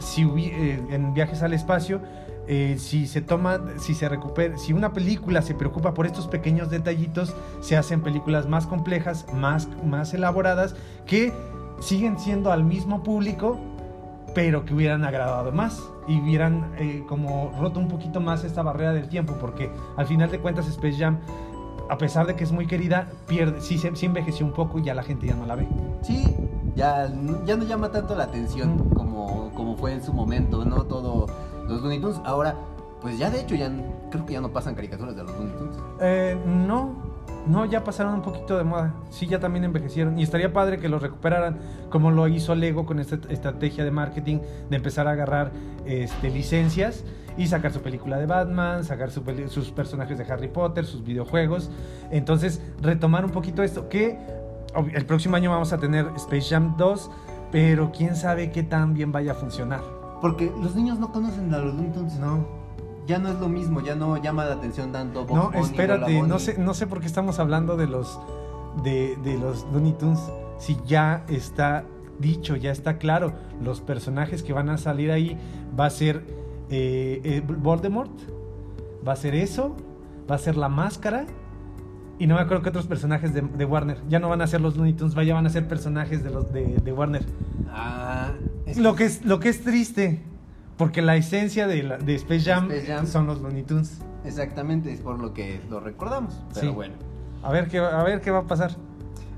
[0.00, 2.00] Si eh, en viajes al espacio,
[2.46, 6.70] eh, si se toma, si se recupera, si una película se preocupa por estos pequeños
[6.70, 11.32] detallitos, se hacen películas más complejas, más, más elaboradas, que
[11.80, 13.58] siguen siendo al mismo público,
[14.34, 18.92] pero que hubieran agradado más y hubieran eh, como roto un poquito más esta barrera
[18.92, 21.18] del tiempo, porque al final de cuentas Space Jam,
[21.90, 24.82] a pesar de que es muy querida, pierde, sí, se- sí envejeció un poco y
[24.84, 25.68] ya la gente ya no la ve.
[26.02, 26.24] Sí,
[26.74, 28.94] ya, no- ya no llama tanto la atención Mm.
[28.94, 30.84] como, como fue en su momento, ¿no?
[30.84, 31.26] Todo
[31.66, 32.20] los Looney Tunes.
[32.24, 32.54] Ahora,
[33.00, 33.70] pues ya de hecho, ya
[34.10, 35.76] creo que ya no pasan caricaturas de los Looney Tunes.
[36.00, 36.90] Eh, no,
[37.48, 38.94] no, ya pasaron un poquito de moda.
[39.10, 40.18] Sí, ya también envejecieron.
[40.18, 41.56] Y estaría padre que los recuperaran,
[41.90, 44.38] como lo hizo Lego con esta estrategia de marketing
[44.68, 45.50] de empezar a agarrar
[45.86, 47.04] este, licencias
[47.36, 51.70] y sacar su película de Batman, sacar su sus personajes de Harry Potter, sus videojuegos.
[52.10, 53.88] Entonces, retomar un poquito esto.
[53.88, 54.18] Que
[54.94, 57.10] el próximo año vamos a tener Space Jam 2,
[57.50, 59.80] pero quién sabe qué tan bien vaya a funcionar.
[60.20, 62.18] Porque los niños no conocen a los Looney Tunes.
[62.18, 62.57] No.
[63.08, 65.26] Ya no es lo mismo, ya no llama la atención tanto.
[65.30, 68.20] No, espérate, no sé, no sé por qué estamos hablando de los
[68.84, 70.20] de, de los Looney Tunes.
[70.58, 71.86] Si ya está
[72.18, 73.32] dicho, ya está claro,
[73.62, 75.38] los personajes que van a salir ahí
[75.78, 76.22] va a ser
[76.68, 78.12] eh, eh, Voldemort,
[79.06, 79.74] va a ser eso,
[80.30, 81.24] va a ser la máscara.
[82.18, 84.02] Y no me acuerdo qué otros personajes de, de Warner.
[84.08, 86.52] Ya no van a ser los Looney Tunes, ya van a ser personajes de los
[86.52, 87.24] de, de Warner.
[87.70, 88.32] Ah,
[88.66, 90.20] es Lo que es, lo que es triste,
[90.78, 93.06] porque la esencia de, la- de Space Jam, Space Jam.
[93.06, 93.98] son los Looney Tunes.
[94.24, 96.34] Exactamente, es por lo que lo recordamos.
[96.54, 96.72] Pero Sí.
[96.74, 96.94] bueno.
[97.42, 98.72] A ver qué, a ver qué va a pasar.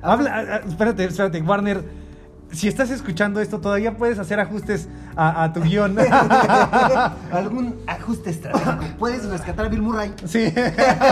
[0.03, 1.83] Habla, a- a- espérate, espérate, Warner.
[2.53, 5.97] Si estás escuchando esto, todavía puedes hacer ajustes a, a tu guion.
[7.33, 8.97] ¿Algún ajuste estratégico?
[8.99, 10.13] ¿Puedes rescatar a Bill Murray?
[10.25, 10.53] sí.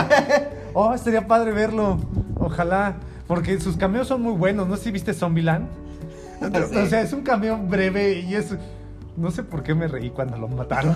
[0.73, 1.99] oh, estaría padre verlo.
[2.35, 2.95] Ojalá.
[3.27, 4.67] Porque sus cameos son muy buenos.
[4.67, 5.67] No sé si viste Zombieland.
[6.39, 6.75] Sí.
[6.77, 8.55] O sea, es un cameo breve y es.
[9.19, 10.95] No sé por qué me reí cuando lo mataron.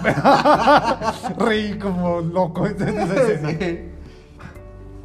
[1.37, 2.65] reí como loco.
[2.77, 3.89] Sí.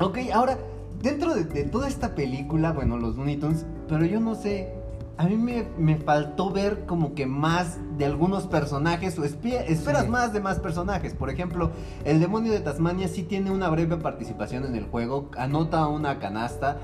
[0.01, 0.57] Ok, ahora,
[1.03, 4.73] dentro de, de toda esta película, bueno, los Looney Tunes, pero yo no sé,
[5.17, 10.09] a mí me, me faltó ver como que más de algunos personajes o esperas Sí.
[10.11, 11.15] más de más personajes.
[11.15, 11.73] Por ejemplo,
[12.05, 16.77] el demonio de Tasmania sí tiene una breve participación en el juego, anota una canasta,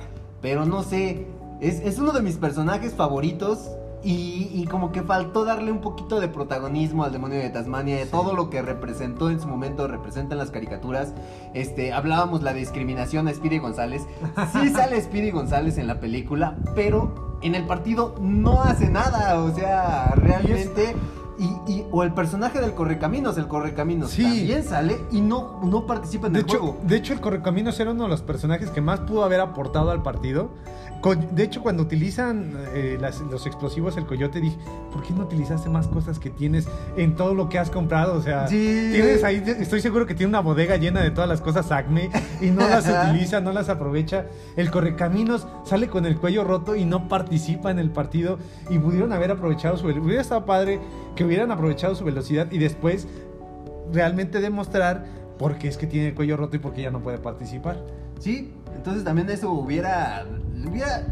[0.42, 1.28] pero no sé,
[1.60, 3.70] es, es uno de mis personajes favoritos.
[4.04, 8.06] Y, y como que faltó darle un poquito de protagonismo al demonio de Tasmania, de
[8.06, 11.14] todo lo que representó en su momento, representa en las caricaturas.
[11.54, 14.02] Este, hablábamos la discriminación a Speedy González.
[14.52, 19.40] Sí sale Speedy González en la película, pero en el partido no hace nada.
[19.40, 20.94] O sea, realmente
[21.38, 24.22] Y, y- o el personaje del Correcaminos, el Correcaminos Sí.
[24.22, 26.78] también sale y no, no participa en De el hecho, juego.
[26.84, 30.02] de hecho, el Correcaminos era uno de los personajes que más pudo haber aportado al
[30.02, 30.50] partido.
[31.00, 34.56] Con- de hecho, cuando utilizan eh, las- los explosivos, el coyote, dije,
[34.92, 36.66] ¿por qué no utilizaste más cosas que tienes
[36.96, 38.14] en todo lo que has comprado?
[38.14, 38.88] O sea, Sí.
[38.92, 42.10] tienes ahí, estoy seguro que tiene una bodega llena de todas las cosas Acme
[42.40, 44.26] y no las utiliza, no las aprovecha.
[44.56, 48.38] El Correcaminos sale con el cuello roto y no participa en el partido
[48.70, 49.88] y pudieron haber aprovechado su...
[49.88, 50.80] Hubiera estado padre
[51.14, 53.06] que hubieran aprovechado su velocidad y después
[53.92, 55.04] realmente demostrar
[55.38, 57.78] por qué es que tiene el cuello roto y por qué ya no puede participar.
[58.18, 60.24] Sí, entonces también eso hubiera,
[60.68, 61.06] hubiera...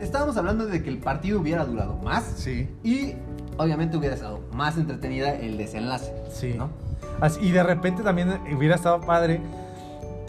[0.00, 3.14] Estábamos hablando de que el partido hubiera durado más Sí, y
[3.58, 6.12] obviamente hubiera estado más entretenida el desenlace.
[6.32, 6.54] sí.
[6.56, 6.70] ¿no?
[7.20, 9.40] Así- y de repente también hubiera estado padre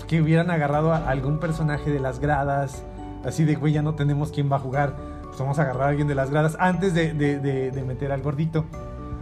[0.07, 2.83] que hubieran agarrado a algún personaje de las gradas,
[3.23, 4.93] así de, güey, ya no tenemos quién va a jugar,
[5.23, 8.11] pues vamos a agarrar a alguien de las gradas antes de, de- de- de meter
[8.11, 8.65] al gordito.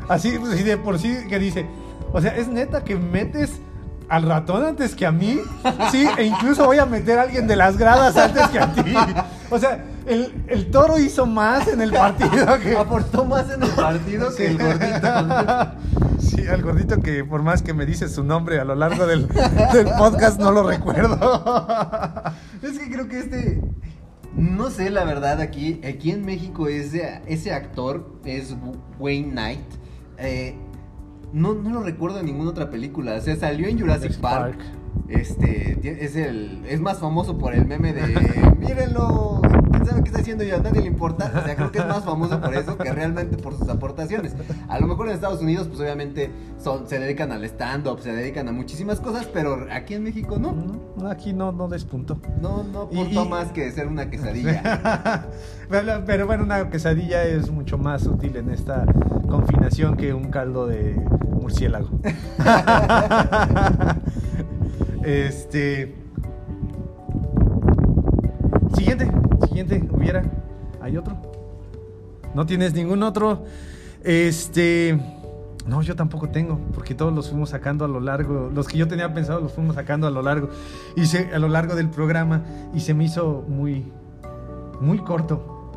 [0.10, 1.66] Así, pues, sí, de por sí que dice,
[2.12, 3.62] o sea, es neta que metes
[4.10, 5.40] al ratón antes que a mí,
[5.92, 8.96] sí, e incluso voy a meter a alguien de las gradas antes que a ti.
[9.52, 12.76] O sea, el, el toro hizo más en el partido que...
[12.76, 15.72] Aportó más en el partido que el gordito.
[16.20, 19.28] Sí, al gordito que por más que me dices su nombre a lo largo del,
[19.28, 22.24] del podcast no lo recuerdo.
[22.64, 23.62] Es que creo que este.
[24.36, 28.56] No sé, la verdad, aquí, aquí en México ese, ese actor es
[29.00, 29.79] Wayne Knight.
[30.20, 30.56] Eh,
[31.34, 33.16] no, no lo recuerdo en ninguna otra película.
[33.16, 34.58] O sea, salió en Jurassic Park.
[34.58, 34.80] Park.
[35.08, 38.02] Este es el es más famoso por el meme de
[38.60, 39.42] mírenlo,
[39.80, 41.32] quién sabe qué está haciendo y a nadie le importa.
[41.36, 44.34] O sea, creo que es más famoso por eso que realmente por sus aportaciones.
[44.68, 48.48] A lo mejor en Estados Unidos, pues obviamente son, se dedican al stand-up, se dedican
[48.48, 50.54] a muchísimas cosas, pero aquí en México no.
[50.98, 52.20] No, aquí no, no despunto.
[52.42, 55.28] No, no aportó y- más que ser una quesadilla.
[56.06, 58.86] pero bueno, una quesadilla es mucho más útil en esta
[59.28, 60.96] confinación que un caldo de
[61.30, 61.90] murciélago.
[65.04, 65.96] este.
[68.76, 69.12] Siguiente,
[69.48, 70.24] siguiente, hubiera.
[70.82, 71.16] ¿Hay otro?
[72.34, 73.44] ¿No tienes ningún otro?
[74.04, 75.00] Este.
[75.68, 78.88] No, yo tampoco tengo, porque todos los fuimos sacando a lo largo, los que yo
[78.88, 80.50] tenía pensado los fuimos sacando a lo largo,
[80.96, 83.92] y se- a lo largo del programa, y se me hizo muy,
[84.82, 85.70] muy corto,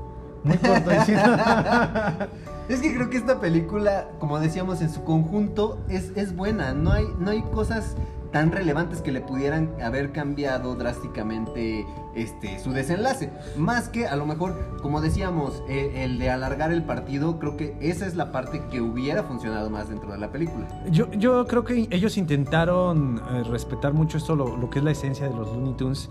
[0.44, 0.90] muy corto.
[2.68, 6.72] es que creo que esta película, como decíamos en su conjunto, es, es buena.
[6.72, 7.94] No hay, no hay cosas
[8.32, 13.30] tan relevantes que le pudieran haber cambiado drásticamente este su desenlace.
[13.56, 17.76] Más que a lo mejor, como decíamos, eh, el de alargar el partido, creo que
[17.80, 20.66] esa es la parte que hubiera funcionado más dentro de la película.
[20.90, 24.90] Yo, yo creo que ellos intentaron eh, respetar mucho esto, lo, lo que es la
[24.90, 26.08] esencia de los Looney Tunes.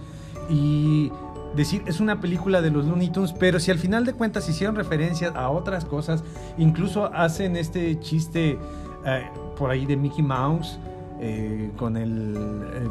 [0.49, 1.11] Y
[1.55, 4.75] decir, es una película de los Looney Tunes, pero si al final de cuentas hicieron
[4.75, 6.23] referencias a otras cosas,
[6.57, 8.57] incluso hacen este chiste
[9.05, 10.79] eh, por ahí de Mickey Mouse
[11.21, 12.33] eh, con el,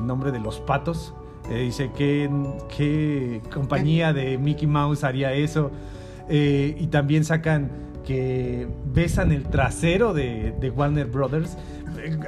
[0.07, 1.13] nombre de los patos.
[1.51, 2.31] Eh, dice, ¿qué,
[2.77, 5.73] ¿qué compañía de Mickey Mouse haría eso?
[6.29, 7.71] Eh, y también sacan
[8.07, 11.57] que besan el trasero de, de Warner Brothers,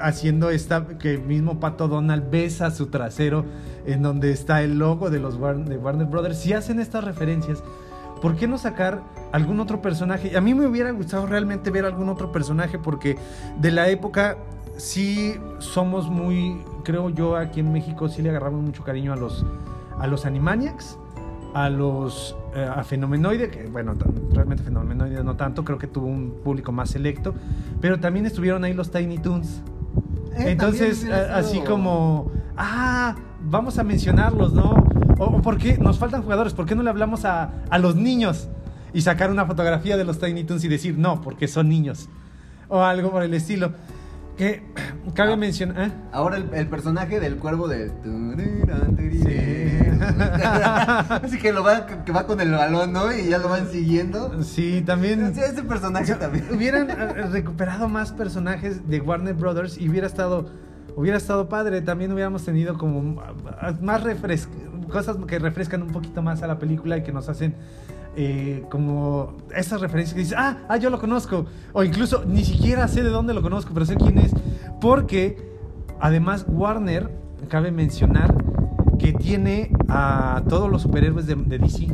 [0.00, 3.44] haciendo esta, que el mismo Pato Donald besa su trasero
[3.86, 6.38] en donde está el logo de los de Warner Brothers.
[6.38, 7.62] Si hacen estas referencias,
[8.20, 10.36] ¿por qué no sacar algún otro personaje?
[10.36, 13.16] A mí me hubiera gustado realmente ver algún otro personaje porque
[13.60, 14.36] de la época
[14.76, 19.44] sí somos muy, creo yo aquí en México sí le agarramos mucho cariño a los,
[19.98, 20.98] a los Animaniacs,
[21.54, 23.94] a los eh, a Fenomenoide, que bueno,
[24.32, 27.34] realmente Fenomenoide no tanto, creo que tuvo un público más selecto,
[27.80, 29.60] pero también estuvieron ahí los Tiny Toons.
[30.36, 33.14] Eh, Entonces, a- así como, ah,
[33.44, 34.70] vamos a mencionarlos, ¿no?
[35.18, 36.54] O, o ¿por qué nos faltan jugadores?
[36.54, 38.48] ¿Por qué no le hablamos a, a los niños?
[38.94, 42.08] Y sacar una fotografía de los Tiny Toons y decir, no, porque son niños.
[42.68, 43.72] O algo por el estilo.
[44.36, 44.62] Que
[45.14, 45.36] cabe Ah.
[45.36, 45.88] mencionar...
[45.88, 45.92] ¿eh?
[46.12, 47.90] Ahora el, el personaje del cuervo de...
[49.10, 49.78] Sí.
[50.02, 53.12] Así que lo va, que va con el balón, ¿no?
[53.12, 54.42] Y ya lo van siguiendo.
[54.42, 55.34] Sí, también...
[55.34, 56.46] Sí, ese personaje también.
[56.52, 56.94] hubieran eh,
[57.30, 60.50] recuperado más personajes de Warner Brothers y hubiera estado
[60.94, 64.46] hubiera estado padre también hubiéramos tenido como ah, más refres
[64.90, 67.54] cosas que refrescan un poquito más a la película y que nos hacen
[68.16, 72.86] eh, como esas referencias que dices ah, ah yo lo conozco o incluso ni siquiera
[72.88, 74.32] sé de dónde lo conozco pero sé quién es.
[74.80, 75.36] Porque
[76.00, 77.10] además Warner
[77.48, 78.34] cabe mencionar
[78.98, 81.88] que tiene a todos los superhéroes de, de DC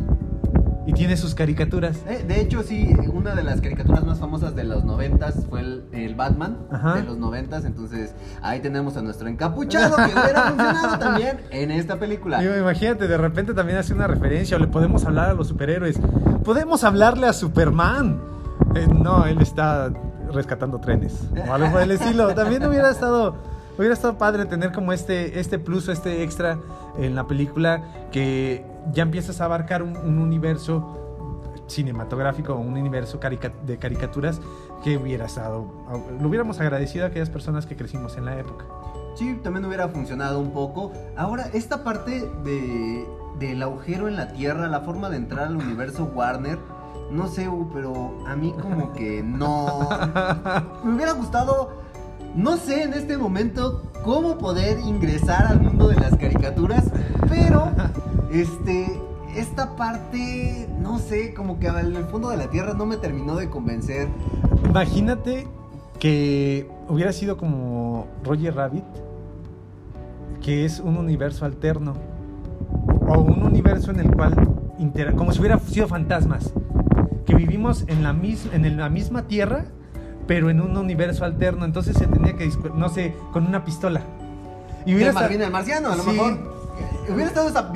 [0.88, 4.64] y tiene sus caricaturas Eh, de hecho, sí, una de las caricaturas más famosas de
[4.64, 6.94] los noventas fue el, el Batman Ajá.
[6.94, 7.66] de los noventas.
[7.66, 12.40] Entonces, ahí tenemos a nuestro encapuchado que hubiera funcionado también en esta película.
[12.40, 16.00] Digo, imagínate, de repente también hace una referencia o le podemos hablar a los superhéroes.
[16.42, 18.18] Podemos hablarle a Superman.
[18.74, 19.90] Eh, no, él está
[20.32, 22.34] rescatando trenes o algo por el estilo.
[22.34, 23.36] También hubiera estado,
[23.76, 26.58] hubiera estado padre tener como este, este plus, este extra
[26.98, 30.94] en la película que ya empiezas a abarcar un, un universo
[31.66, 34.40] cinematográfico o un universo carica- de caricaturas
[34.82, 35.66] que hubiera estado,
[36.20, 38.64] lo hubiéramos agradecido a aquellas personas que crecimos en la época.
[39.16, 40.92] Sí, también hubiera funcionado un poco.
[41.16, 43.06] Ahora, esta parte de,
[43.38, 46.58] del agujero en la Tierra, la forma de entrar al universo Warner,
[47.10, 49.88] no sé, Hugo, pero a mí como que no...
[50.84, 51.70] Me hubiera gustado,
[52.36, 56.84] no sé en este momento cómo poder ingresar al mundo de las caricaturas,
[57.28, 57.72] pero
[58.32, 59.00] este...
[59.36, 63.36] Esta parte, no sé, como que en el fondo de la Tierra no me terminó
[63.36, 64.08] de convencer.
[64.64, 65.46] Imagínate
[66.00, 68.84] que hubiera sido como Roger Rabbit,
[70.42, 71.92] que es un universo alterno,
[73.06, 74.34] o un universo en el cual,
[75.14, 76.50] como si hubiera sido fantasmas,
[77.26, 79.66] que vivimos en la, mis- en el- la misma Tierra,
[80.26, 84.00] pero en un universo alterno, entonces se tenía que, no sé, con una pistola.
[84.86, 86.10] Y Hubiera esta- el marciano, a lo Sí.
[86.12, 86.38] mejor.
[87.12, 87.70] Hubiera estado esa.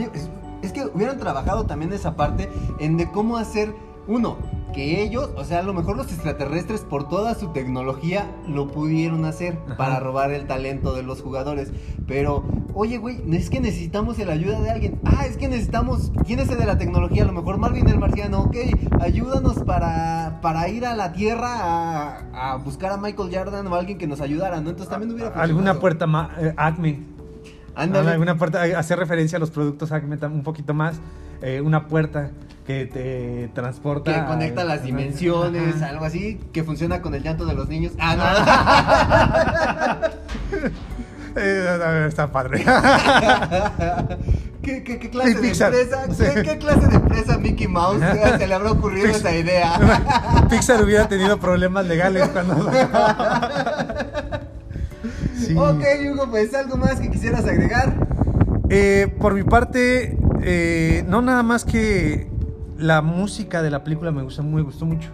[0.62, 2.48] Es, que hubieran trabajado también esa parte
[2.78, 3.74] en de cómo hacer.
[4.08, 4.36] Uno,
[4.74, 9.24] que ellos, o sea, a lo mejor los extraterrestres, por toda su tecnología, lo pudieron
[9.24, 9.76] hacer Ajá.
[9.76, 11.70] para robar el talento de los jugadores.
[12.08, 12.42] Pero,
[12.74, 15.00] oye, güey, es que necesitamos la ayuda de alguien.
[15.04, 16.10] Ah, es que necesitamos.
[16.26, 17.22] ¿Quién es el de la tecnología?
[17.22, 18.40] A lo mejor Marvin el marciano.
[18.40, 18.56] Ok,
[19.00, 23.98] ayúdanos para, para ir a la Tierra a, a buscar a Michael Jordan o alguien
[23.98, 24.70] que nos ayudara, ¿no?
[24.70, 25.80] Entonces también hubiera alguna funcionado.
[25.80, 27.11] puerta más, Acme.
[27.74, 28.10] Ándale.
[28.12, 30.96] Alguna puerta, hacer referencia a los productos un poquito más.
[31.44, 32.30] eh, una puerta
[32.66, 34.14] que te transporta.
[34.14, 34.86] Que conecta a- las ajá.
[34.86, 37.94] dimensiones, algo así, que funciona con el llanto de los niños.
[37.98, 40.08] Ah,
[41.34, 42.62] Eh, está padre.
[42.62, 42.72] no.
[44.62, 45.72] ¿Qué, qué, qué clase de Pixar.
[45.74, 46.04] empresa?
[46.14, 46.24] Sí.
[46.34, 48.02] ¿qué, qué clase de empresa Mickey Mouse
[48.38, 50.44] se le habrá ocurrido Pix- esa idea?
[50.50, 52.70] Pixar hubiera tenido problemas legales cuando.
[55.46, 55.56] Sí.
[55.56, 55.82] Ok,
[56.12, 57.94] Hugo, pues algo más que quisieras agregar.
[58.70, 62.28] Eh, por mi parte, eh, no nada más que
[62.78, 65.10] la música de la película me gustó, me gustó mucho.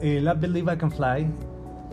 [0.00, 1.26] El I Believe I Can Fly.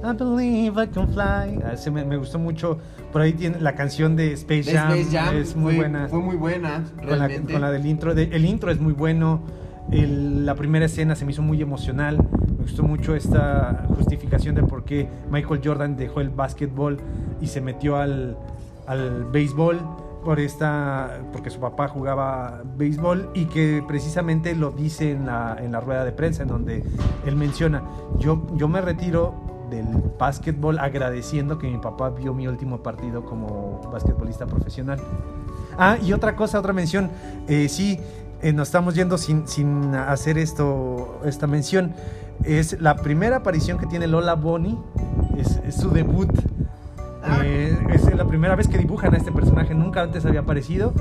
[0.01, 1.61] I Believe I Can Fly.
[1.65, 2.77] Ah, ese me, me gustó mucho.
[3.11, 4.91] Por ahí tiene la canción de Space De Jam.
[4.93, 6.07] Space Jam es muy fue, buena.
[6.07, 7.51] Fue muy buena, con la, realmente.
[7.53, 8.15] con la del intro.
[8.15, 9.41] de- el intro es muy bueno.
[9.91, 12.17] El- la primera escena se me hizo muy emocional.
[12.69, 16.97] Gustó mucho esta justificación de por qué Michael Jordan dejó el básquetbol
[17.41, 18.37] y se metió al,
[18.85, 19.79] al béisbol.
[20.23, 25.71] Por esta, porque su papá jugaba béisbol y que precisamente lo dice en la, en
[25.71, 26.83] la rueda de prensa, en donde
[27.25, 27.83] él menciona:
[28.19, 29.33] yo, yo me retiro
[29.71, 29.87] del
[30.19, 34.99] básquetbol agradeciendo que mi papá vio mi último partido como basquetbolista profesional.
[35.77, 37.09] Ah, y otra cosa, otra mención.
[37.47, 37.97] Eh, sí,
[38.41, 41.93] eh, nos estamos yendo sin, sin hacer esto, esta mención.
[42.43, 44.77] Es la primera aparición que tiene Lola Bonnie.
[45.37, 46.29] Es, es su debut.
[47.23, 47.39] Ah.
[47.43, 49.73] Eh, es la primera vez que dibujan a este personaje.
[49.75, 50.93] Nunca antes había aparecido.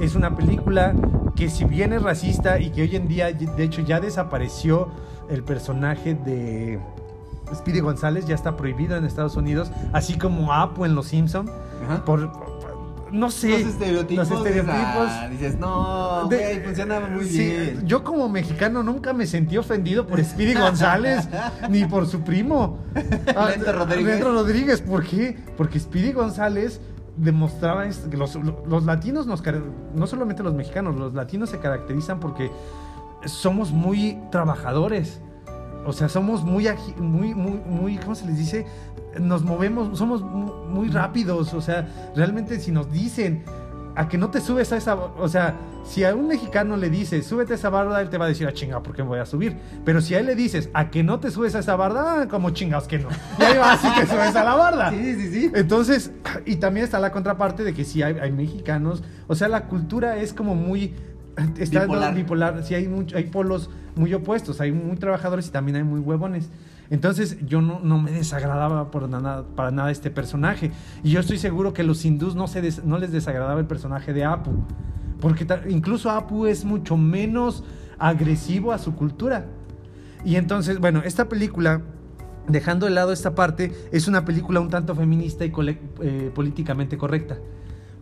[0.00, 0.94] Es una película
[1.36, 4.88] que si bien es racista y que hoy en día, de hecho, ya desapareció
[5.30, 6.80] el personaje de...
[7.54, 11.48] Speedy González ya está prohibido en Estados Unidos, así como Apu en Los Simpson.
[12.04, 12.30] Por-
[13.12, 14.28] no sé, los estereotipos.
[14.28, 15.08] los estereotipos.
[15.08, 17.86] ah, dices, no, güey, funcionaba muy sí, bien.
[17.86, 21.28] Yo como mexicano nunca me sentí ofendido por Speedy González
[21.70, 22.78] ni por su primo.
[23.34, 24.14] Ah, Lento Rodríguez.
[24.14, 25.36] Lento Rodríguez, ¿por qué?
[25.56, 26.80] Porque Speedy González
[27.16, 29.42] demostraba que los, los latinos, nos,
[29.94, 32.50] no solamente los mexicanos, los latinos se caracterizan porque
[33.24, 35.20] somos muy trabajadores.
[35.86, 38.66] O sea, somos muy, muy, muy, muy, ¿cómo se les dice?
[39.20, 41.54] Nos movemos, somos mu- muy rápidos.
[41.54, 43.44] O sea, realmente si nos dicen
[43.96, 47.26] a que no te subes a esa, o sea, si a un mexicano le dices,
[47.26, 49.18] súbete a esa barda, él te va a decir, a chinga, ¿por qué me voy
[49.18, 49.56] a subir?
[49.84, 52.28] Pero si a él le dices, a que no te subes a esa barda, ah,
[52.28, 53.08] como chingados que no.
[53.40, 54.90] Y ahí vas y te subes a la barda.
[54.90, 55.50] Sí, sí, sí.
[55.54, 56.12] Entonces,
[56.46, 60.16] y también está la contraparte de que si hay, hay mexicanos, o sea, la cultura
[60.18, 60.94] es como muy
[61.58, 62.14] está Bipolar.
[62.14, 66.00] bipolar, sí hay mucho, hay polos muy opuestos, hay muy trabajadores y también hay muy
[66.00, 66.50] huevones.
[66.90, 70.70] Entonces, yo no, me desagradaba para nada este personaje.
[71.02, 72.46] Y yo estoy seguro que los hindús no,
[72.98, 74.52] les desagradaba el personaje de Apu.
[75.20, 77.64] Porque incluso Apu es mucho menos
[77.98, 79.46] agresivo a su cultura.
[80.24, 81.82] Y entonces, bueno, esta película,
[82.46, 85.52] dejando de lado esta parte, es una película un tanto feminista y
[86.00, 87.36] eh, políticamente correcta.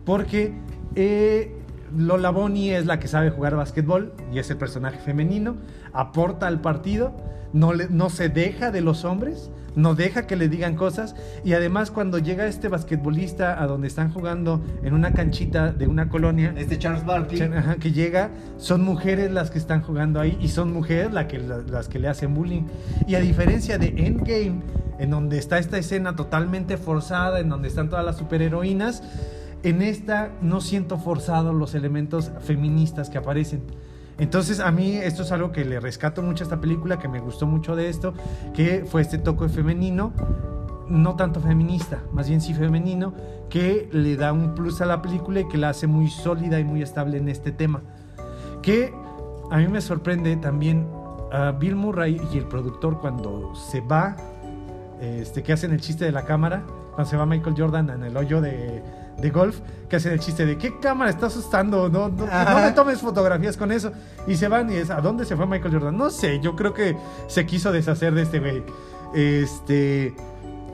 [0.05, 0.53] Porque
[0.95, 1.53] eh,
[1.95, 5.55] Lola Bonnie es la que sabe jugar básquetbol y es el personaje femenino,
[5.93, 7.15] aporta al partido,
[7.53, 11.15] no, le- no se deja de los hombres, no deja que le digan cosas
[11.45, 16.09] y además cuando llega este basquetbolista a donde están jugando en una canchita de una
[16.09, 17.39] colonia, Este Charles Barkley.
[17.79, 21.59] Que llega, son mujeres las que están jugando ahí y son mujeres la que, la-
[21.59, 22.63] las que le hacen bullying.
[23.07, 24.61] Y a diferencia de Endgame,
[24.99, 29.03] en donde está esta escena totalmente forzada, en donde están todas las superheroínas.
[29.63, 33.63] En esta no siento forzados los elementos feministas que aparecen.
[34.19, 37.19] Entonces a mí esto es algo que le rescato mucho a esta película, que me
[37.19, 38.13] gustó mucho de esto,
[38.53, 40.11] que fue este toque femenino,
[40.87, 43.13] no tanto feminista, más bien sí femenino,
[43.49, 46.63] que le da un plus a la película y que la hace muy sólida y
[46.63, 47.81] muy estable en este tema.
[48.61, 48.93] Que
[49.51, 50.87] a mí me sorprende también
[51.31, 54.15] a Bill Murray y el productor cuando se va,
[54.99, 56.63] este, que hacen el chiste de la cámara,
[56.95, 58.81] cuando se va Michael Jordan en el hoyo de,
[59.19, 59.57] de golf,
[59.89, 61.89] que hacen el chiste de ¿qué cámara estás asustando?
[61.89, 63.91] No, no, no me tomes fotografías con eso.
[64.27, 65.97] Y se van y es, ¿a dónde se fue Michael Jordan?
[65.97, 66.95] No sé, yo creo que
[67.27, 68.63] se quiso deshacer de este güey.
[69.15, 70.15] Este,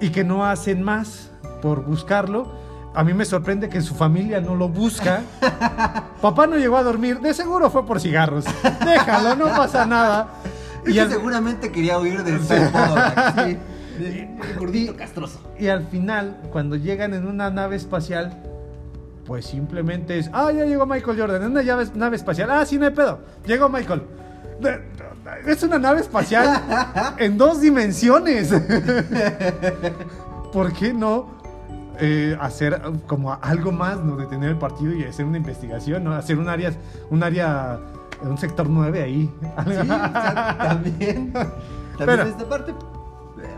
[0.01, 1.29] y que no hacen más
[1.61, 2.61] por buscarlo.
[2.95, 5.21] A mí me sorprende que su familia no lo busca.
[6.21, 8.45] Papá no llegó a dormir, de seguro fue por cigarros.
[8.85, 10.27] Déjalo, no pasa nasa
[10.83, 13.57] Es Y que al- seguramente quería huir del sí.
[14.57, 15.39] Gordito castroso.
[15.59, 18.41] Y al final, cuando llegan en una nave espacial,
[19.25, 22.49] pues simplemente es, ah, ya llegó Michael Jordan, en una llave- nave espacial.
[22.51, 23.19] Ah, sí, no hay pedo.
[23.45, 24.03] Llegó Michael.
[25.47, 26.61] Es una nave espacial
[27.17, 28.53] en dos dimensiones.
[30.51, 31.27] ¿Por qué no
[31.99, 34.15] eh, hacer como algo más, ¿no?
[34.17, 36.13] Detener el partido y hacer una investigación, ¿no?
[36.13, 36.71] Hacer un área,
[37.09, 37.79] un área,
[38.21, 39.31] un sector 9 ahí.
[39.41, 41.33] Sí, también.
[41.33, 42.73] También Pero- esta parte.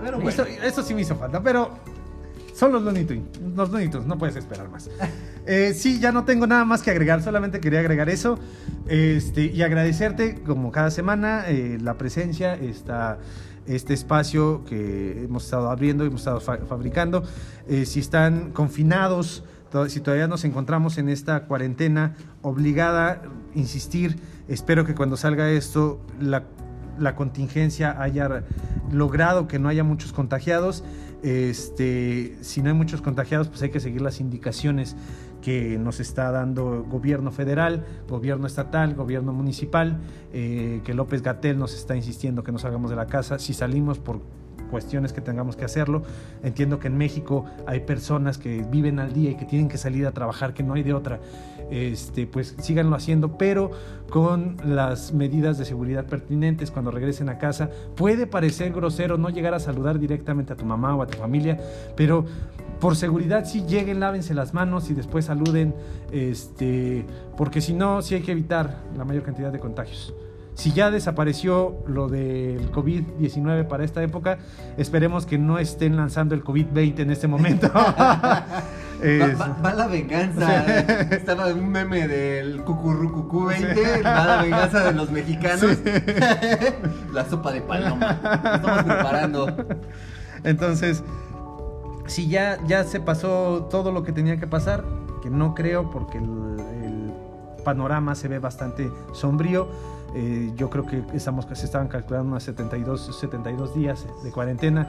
[0.04, 0.30] Pero bueno.
[0.30, 1.72] Eso, eso sí me hizo falta, pero
[2.54, 3.24] son los Looney Tunes,
[3.56, 4.90] los Looney Tunes, no puedes esperar más.
[5.48, 8.40] Eh, sí, ya no tengo nada más que agregar, solamente quería agregar eso
[8.88, 13.20] este, y agradecerte como cada semana eh, la presencia, esta,
[13.68, 17.22] este espacio que hemos estado abriendo, hemos estado fa- fabricando.
[17.68, 23.22] Eh, si están confinados, to- si todavía nos encontramos en esta cuarentena obligada,
[23.54, 24.16] insistir,
[24.48, 26.42] espero que cuando salga esto la
[27.00, 28.44] la contingencia haya
[28.92, 30.84] logrado que no haya muchos contagiados.
[31.24, 34.96] Este, si no hay muchos contagiados, pues hay que seguir las indicaciones
[35.42, 40.00] que nos está dando gobierno federal, gobierno estatal, gobierno municipal,
[40.34, 43.38] eh, que López Gatel nos está insistiendo que no salgamos de la casa.
[43.38, 44.22] Si salimos por
[44.70, 46.04] cuestiones que tengamos que hacerlo.
[46.44, 50.06] Entiendo que en México hay personas que viven al día y que tienen que salir
[50.06, 51.20] a trabajar, que no hay de otra.
[51.72, 53.72] Este, pues síganlo haciendo, pero
[54.10, 57.70] con las medidas de seguridad pertinentes cuando regresen a casa.
[57.96, 61.60] Puede parecer grosero no llegar a saludar directamente a tu mamá o a tu familia,
[61.96, 62.26] pero
[62.80, 65.74] por seguridad sí lleguen, lávense las manos y después saluden,
[66.12, 67.06] este,
[67.38, 70.14] porque si no, sí hay que evitar la mayor cantidad de contagios.
[70.54, 74.38] Si ya desapareció lo del COVID-19 para esta época,
[74.78, 77.70] esperemos que no estén lanzando el COVID-20 en este momento.
[79.02, 80.66] Es- Va, va- va la venganza.
[81.12, 84.02] Estaba un meme del cucurrucucú 20.
[84.04, 85.62] Va la venganza de los mexicanos.
[87.14, 88.20] la sopa de paloma.
[88.56, 89.56] Estamos preparando.
[90.44, 91.04] Entonces,
[92.08, 94.84] si ya, ya se pasó todo lo que tenía que pasar,
[95.24, 97.14] que no creo porque el, el
[97.64, 99.68] panorama se ve bastante sombrío.
[100.16, 104.88] eh, yo creo que estamos, se estaban calculando unos 72, 72 días de cuarentena.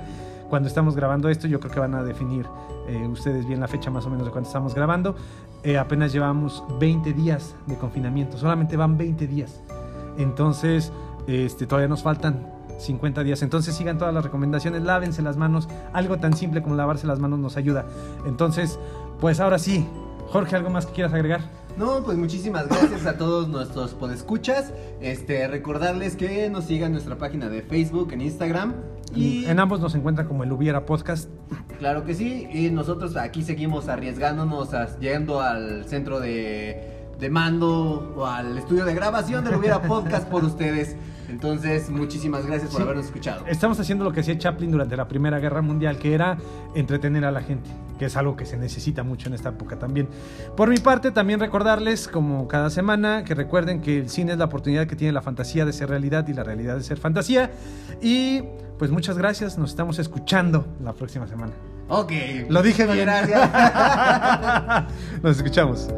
[0.48, 2.46] Cuando estamos grabando esto, yo creo que van a definir
[2.88, 5.16] eh, ustedes bien la fecha más o menos de cuando estamos grabando.
[5.62, 9.60] Eh, apenas llevamos 20 días de confinamiento, solamente van 20 días.
[10.18, 10.92] Entonces,
[11.26, 13.42] este, todavía nos faltan 50 días.
[13.42, 15.68] Entonces sigan todas las recomendaciones, lávense las manos.
[15.92, 17.86] Algo tan simple como lavarse las manos nos ayuda.
[18.26, 18.78] Entonces,
[19.20, 19.86] pues ahora sí,
[20.28, 21.40] Jorge, ¿algo más que quieras agregar?
[21.76, 24.72] No, pues muchísimas gracias a todos nuestros podescuchas.
[25.00, 28.74] Este, recordarles que nos sigan en nuestra página de Facebook, en Instagram.
[29.14, 31.30] Y En ambos nos encuentra como el Hubiera Podcast.
[31.78, 32.48] claro que sí.
[32.52, 38.84] Y nosotros aquí seguimos arriesgándonos, a- yendo al centro de, de mando o al estudio
[38.84, 40.96] de grabación del Hubiera Podcast por ustedes.
[41.28, 42.82] Entonces, muchísimas gracias por Sí.
[42.84, 43.46] habernos escuchado.
[43.48, 46.38] Estamos haciendo lo que hacía Chaplin durante la Primera Guerra Mundial, que era
[46.76, 50.08] entretener a la gente, que es algo que se necesita mucho en esta época también.
[50.56, 54.44] Por mi parte, también recordarles, como cada semana, que recuerden que el cine es la
[54.44, 57.50] oportunidad que tiene la fantasía de ser realidad y la realidad de ser fantasía.
[58.00, 58.42] Y
[58.78, 61.52] pues muchas gracias, nos estamos escuchando la próxima semana.
[61.88, 62.12] Ok.
[62.48, 62.84] Lo dije.
[62.86, 63.50] Gracias.
[65.22, 65.88] Nos escuchamos.